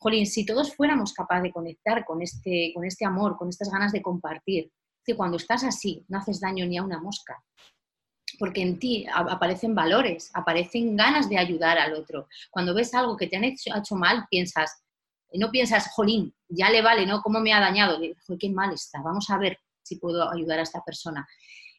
[0.01, 3.93] Jolín, si todos fuéramos capaces de conectar con este, con este amor, con estas ganas
[3.93, 4.71] de compartir,
[5.03, 7.43] que cuando estás así no haces daño ni a una mosca,
[8.39, 12.29] porque en ti aparecen valores, aparecen ganas de ayudar al otro.
[12.51, 14.83] Cuando ves algo que te han hecho, mal, piensas,
[15.33, 17.21] no piensas, jolín, ya le vale, ¿no?
[17.21, 17.99] ¿Cómo me ha dañado?
[18.39, 21.27] qué mal está, vamos a ver si puedo ayudar a esta persona.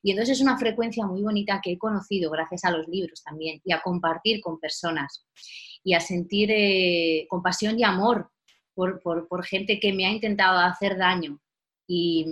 [0.01, 3.61] Y entonces es una frecuencia muy bonita que he conocido gracias a los libros también
[3.65, 5.25] y a compartir con personas
[5.83, 8.31] y a sentir eh, compasión y amor
[8.73, 11.41] por, gente que me ha intentado hacer daño
[11.85, 12.25] y,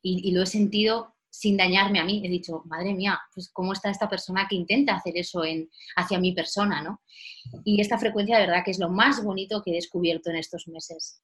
[0.00, 2.22] y lo he sentido sin dañarme a mí.
[2.24, 6.18] He dicho, madre mía, pues cómo está esta persona que intenta hacer eso en, hacia
[6.20, 7.00] mi persona, ¿no?
[7.64, 10.68] Y esta frecuencia de verdad que es lo más bonito que he descubierto en estos
[10.68, 11.20] meses.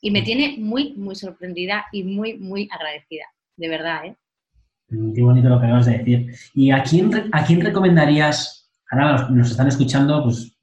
[0.00, 0.24] Y me mm.
[0.24, 4.16] tiene muy, muy sorprendida y muy, muy agradecida, de verdad, ¿eh?
[4.88, 6.34] Mm, qué bonito lo que acabas de decir.
[6.54, 10.58] ¿Y a quién, a quién recomendarías, ahora nos están escuchando, pues,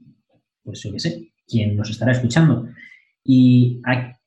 [0.62, 2.68] pues yo qué sé, quién nos estará escuchando?
[3.24, 4.19] ¿Y a,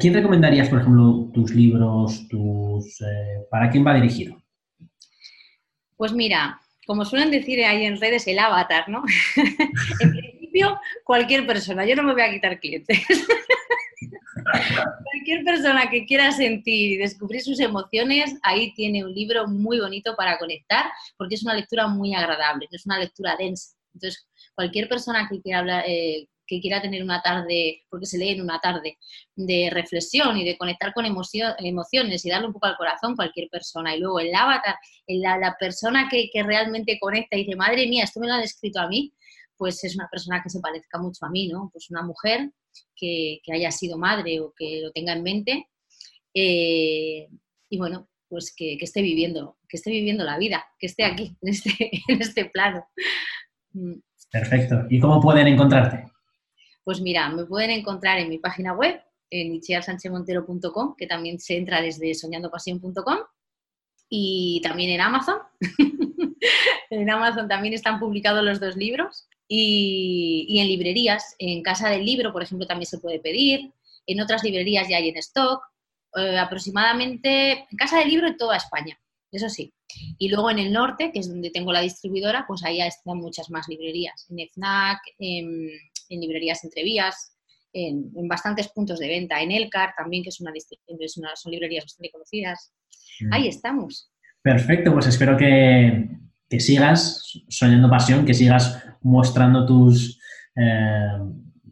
[0.00, 4.42] quién recomendarías, por ejemplo, tus libros, tus, eh, para quién va dirigido?
[5.96, 9.04] Pues mira, como suelen decir ahí en redes, el avatar, ¿no?
[10.00, 12.98] en principio, cualquier persona, yo no me voy a quitar clientes.
[15.02, 20.14] Cualquier persona que quiera sentir y descubrir sus emociones, ahí tiene un libro muy bonito
[20.14, 23.74] para conectar, porque es una lectura muy agradable, es una lectura densa.
[23.94, 28.30] Entonces, cualquier persona que quiera hablar, eh, que quiera tener una tarde, porque se lee
[28.30, 28.98] en una tarde,
[29.34, 33.94] de reflexión y de conectar con emociones y darle un poco al corazón cualquier persona.
[33.94, 34.76] Y luego el avatar,
[35.08, 38.42] la, la persona que, que, realmente conecta y dice, madre mía, esto me lo han
[38.42, 39.12] escrito a mí,
[39.56, 41.70] pues es una persona que se parezca mucho a mí, ¿no?
[41.72, 42.50] Pues una mujer
[42.94, 45.68] que, haya sido madre o que lo tenga en mente.
[46.34, 47.28] Eh,
[47.70, 51.48] y bueno, pues que, esté viviendo, que esté viviendo la vida, que esté aquí, en
[51.48, 51.70] este,
[52.08, 52.86] en este plano.
[53.72, 53.94] Mm.
[54.30, 54.86] Perfecto.
[54.90, 56.04] ¿Y cómo pueden encontrarte?
[56.86, 61.82] Pues mira, me pueden encontrar en mi página web, en ichiarsanchemontero.com, que también se entra
[61.82, 63.18] desde soñandopasión.com,
[64.08, 65.38] y también en Amazon.
[66.90, 69.26] en Amazon también están publicados los dos libros.
[69.48, 73.72] Y, en librerías, en Casa del Libro, por ejemplo, también se puede pedir.
[74.06, 75.64] En otras librerías ya hay en stock.
[76.14, 78.96] Eh, aproximadamente en Casa del Libro en toda España,
[79.32, 79.74] eso sí.
[80.18, 83.50] Y luego en el norte, que es donde tengo la distribuidora, pues ahí están muchas
[83.50, 84.24] más librerías.
[84.30, 85.68] En FNAC, en,
[86.10, 87.36] librerías entrevías,
[87.72, 89.40] en, en, bastantes puntos de venta.
[89.40, 92.72] En Elcar también, que es una, son librerías bastante conocidas.
[93.20, 93.32] Mm.
[93.32, 94.10] Ahí estamos.
[94.42, 96.08] Perfecto, pues espero que,
[96.48, 100.20] que sigas soñando pasión, que sigas mostrando tus,
[100.54, 101.18] eh,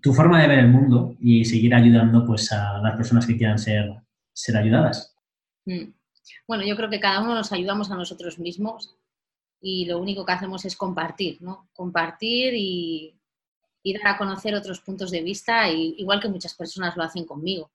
[0.03, 3.59] tu forma de ver el mundo y seguir ayudando pues, a las personas que quieran
[3.59, 3.91] ser,
[4.33, 5.17] ser ayudadas.
[5.65, 5.93] Mm.
[6.47, 8.97] Bueno, yo creo que cada uno nos ayudamos a nosotros mismos
[9.61, 11.71] y lo único que hacemos es compartir, ¿no?
[11.73, 13.15] Compartir y,
[13.93, 17.71] dar a conocer otros puntos de vista, igual que muchas personas lo hacen conmigo.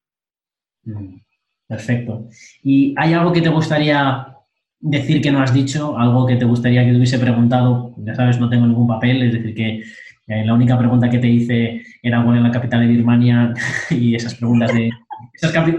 [1.67, 2.27] Perfecto.
[2.63, 4.35] ¿Y hay algo que te gustaría
[4.79, 8.39] decir que no has dicho, algo que te gustaría que te hubiese preguntado, ya sabes,
[8.39, 9.83] no tengo ningún papel, es decir, que
[10.27, 13.53] eh, la única pregunta que te hice era cuál es la capital de Birmania
[13.89, 14.89] y esas preguntas de...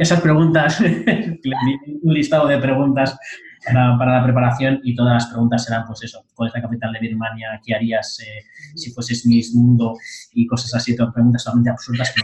[0.01, 0.81] Esas, preguntas,
[2.03, 3.19] un listado de preguntas
[3.65, 7.01] para, la preparación y todas las preguntas serán, pues eso, ¿cuál es la capital de
[7.01, 7.61] Birmania?
[7.65, 8.45] ¿Qué harías eh,
[8.75, 9.97] si fueses Miss Mundo?
[10.33, 12.23] Y cosas así, todas preguntas solamente absurdas que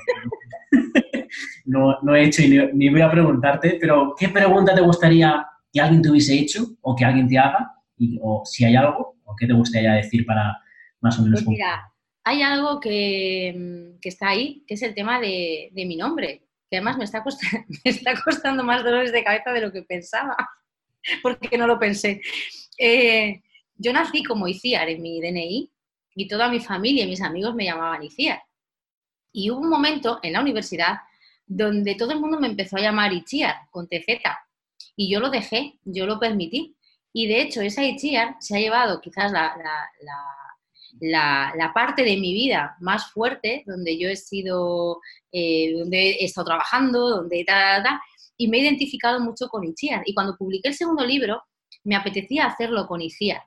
[1.67, 5.47] no, no, he hecho y ni, ni voy a preguntarte, pero ¿qué pregunta te gustaría
[5.73, 7.75] que alguien te hubiese hecho o que alguien te haga,
[8.23, 10.59] o si hay algo, o qué te gustaría decir para
[11.01, 11.43] más o menos...
[11.43, 11.93] Pues mira,
[12.25, 17.05] hay algo que, está ahí, que es el tema de, mi nombre, que además me
[17.05, 20.37] está, costando, me está costando más dolores de cabeza de lo que pensaba,
[21.23, 22.21] porque no lo pensé.
[22.79, 23.43] Eh,
[23.77, 25.71] yo nací como Iciar en mi DNI
[26.15, 28.43] y toda mi familia y mis amigos me llamaban Iciar.
[29.33, 30.99] Y hubo un momento en la universidad
[31.47, 34.21] donde todo el mundo me empezó a llamar Ichiar, con TZ.
[34.97, 36.77] Y yo lo dejé, yo lo permití.
[37.13, 39.53] Y de hecho, esa Ichiar se ha llevado quizás la,
[41.73, 45.01] parte de mi vida más fuerte, donde yo he sido,
[45.33, 48.03] eh, donde he estado trabajando, donde ta, ta,
[48.37, 50.03] y me he identificado mucho con Ichiar.
[50.07, 51.43] Y cuando publiqué el segundo libro,
[51.85, 53.43] me apetecía hacerlo con Ichiar.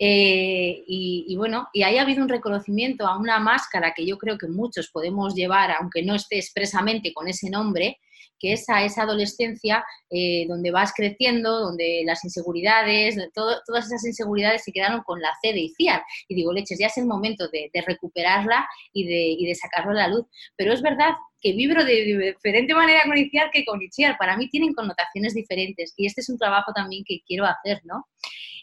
[0.00, 4.16] Eh, y, y, bueno, y ahí ha habido un reconocimiento a una máscara que yo
[4.16, 7.98] creo que muchos podemos llevar, aunque no esté expresamente con ese nombre,
[8.38, 14.64] que es a esa adolescencia eh, donde vas creciendo, donde las inseguridades, todas esas inseguridades
[14.64, 16.02] se quedaron con la C de ICIAR.
[16.28, 19.94] Y digo, leches, ya es el momento de, recuperarla y de, y de sacarlo a
[19.94, 20.26] la luz.
[20.56, 24.16] Pero es verdad que vibro de diferente manera con ICIAR que con ICIAR.
[24.18, 28.06] Para mí tienen connotaciones diferentes y este es un trabajo también que quiero hacer, ¿no?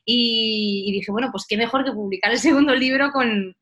[0.05, 3.55] Y, y dije, bueno, pues qué mejor que publicar el segundo libro con,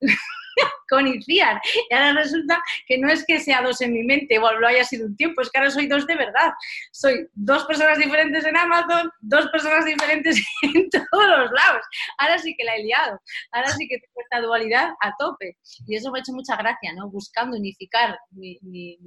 [0.89, 1.61] con Iciar.
[1.89, 4.83] Y ahora resulta que no es que sea dos en mi mente o lo haya
[4.83, 6.51] sido un tiempo, es que ahora soy dos de verdad.
[6.91, 11.83] Soy dos personas diferentes en Amazon, dos personas diferentes en todos los lados.
[12.17, 13.19] Ahora sí que la he liado.
[13.51, 15.57] Ahora sí que tengo esta dualidad a tope.
[15.87, 17.09] Y eso me ha hecho mucha gracia, ¿no?
[17.09, 18.59] Buscando unificar mi,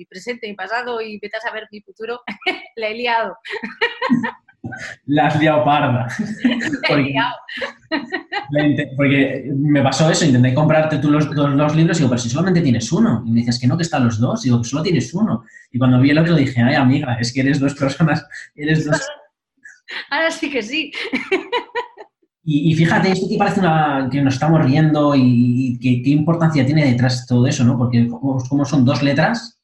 [0.08, 2.20] presente, mi pasado y vete a saber mi futuro,
[2.76, 3.36] la he liado.
[5.06, 6.06] La has liado parda.
[8.96, 12.60] Porque, me pasó eso, intenté comprarte tú los dos, libros y digo, pero si solamente
[12.60, 13.22] tienes uno.
[13.26, 14.44] Y me dices que no, que están los dos.
[14.44, 15.44] Y digo, que solo tienes uno.
[15.72, 19.00] Y cuando vi el otro dije, ay, amiga, es que eres dos personas, eres dos...
[20.10, 20.92] Ahora sí que sí.
[22.48, 27.26] Y, fíjate, esto que parece una, que nos estamos riendo y, qué importancia tiene detrás
[27.26, 27.76] todo eso, ¿no?
[27.76, 29.60] Porque como, son dos letras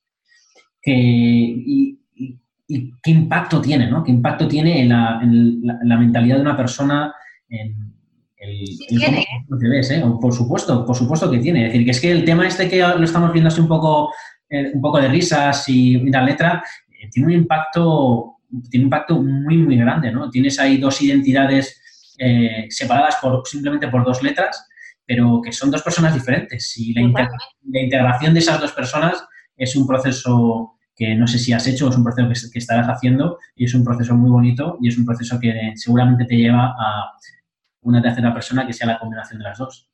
[0.82, 2.00] que, y,
[2.74, 4.02] y qué impacto tiene, ¿no?
[4.02, 7.14] ¿Qué impacto tiene en la, mentalidad de una persona,
[7.50, 7.92] en
[8.38, 9.26] el, tiene.
[9.46, 10.02] cómo te ves, ¿eh?
[10.20, 11.66] Por supuesto, por supuesto que tiene.
[11.66, 14.10] Es decir, que es que el tema este que lo estamos viendo así un poco,
[14.48, 18.38] eh, un poco de risas y la letra, eh, tiene un impacto,
[18.70, 20.30] tiene un impacto muy, muy grande, ¿no?
[20.30, 24.66] Tienes ahí dos identidades eh, separadas por, simplemente por dos letras,
[25.04, 26.74] pero que son dos personas diferentes.
[26.78, 29.22] Y la, integración de esas dos personas
[29.56, 33.38] es un proceso que no sé si has hecho, es un proceso que, estarás haciendo
[33.56, 37.12] y es un proceso muy bonito y es un proceso que seguramente te lleva a
[37.82, 39.88] una tercera persona que sea la combinación de las dos.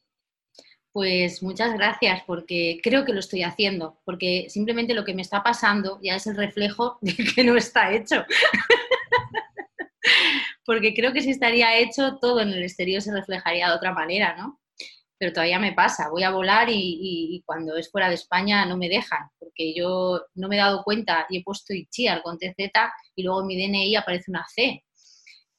[0.92, 5.42] Pues muchas gracias, porque creo que lo estoy haciendo, porque simplemente lo que me está
[5.42, 8.24] pasando ya es el reflejo de que no está hecho.
[10.64, 14.36] porque creo que si estaría hecho, todo en el exterior se reflejaría de otra manera,
[14.36, 14.61] ¿no?
[15.19, 18.89] Pero todavía me pasa, voy a volar y, cuando es fuera de España no me
[18.89, 22.71] dejan, porque yo no me he dado cuenta y he puesto Itchiar con TZ
[23.16, 24.85] y luego mi DNI aparece una C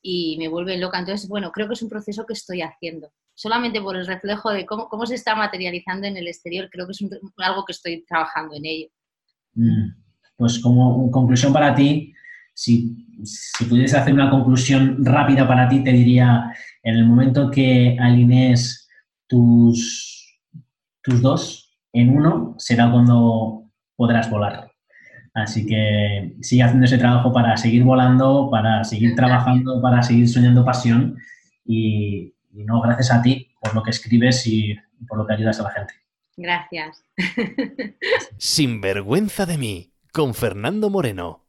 [0.01, 0.99] y me vuelve loca.
[0.99, 3.11] Entonces, bueno, creo que es un proceso que estoy haciendo.
[3.33, 6.91] Solamente por el reflejo de cómo, cómo se está materializando en el exterior, creo que
[6.91, 7.05] es
[7.37, 8.87] algo que estoy trabajando en ello.
[9.55, 9.89] Mm,
[10.37, 12.13] pues como conclusión para ti,
[12.53, 16.53] si, si pudiese hacer una conclusión rápida para ti, te diría,
[16.83, 18.88] en el momento que alinees
[19.29, 20.41] tus,
[21.01, 24.71] tus dos en uno, será cuando podrás volar.
[25.33, 30.65] Así que sigue haciendo ese trabajo para seguir volando, para seguir trabajando, para seguir soñando
[30.65, 31.17] pasión
[31.65, 34.75] y, no, gracias a ti por lo que escribes y
[35.07, 35.93] por lo que ayudas a la gente.
[36.35, 37.03] Gracias.
[38.37, 41.45] Sin vergüenza de mí, con Fernando Moreno.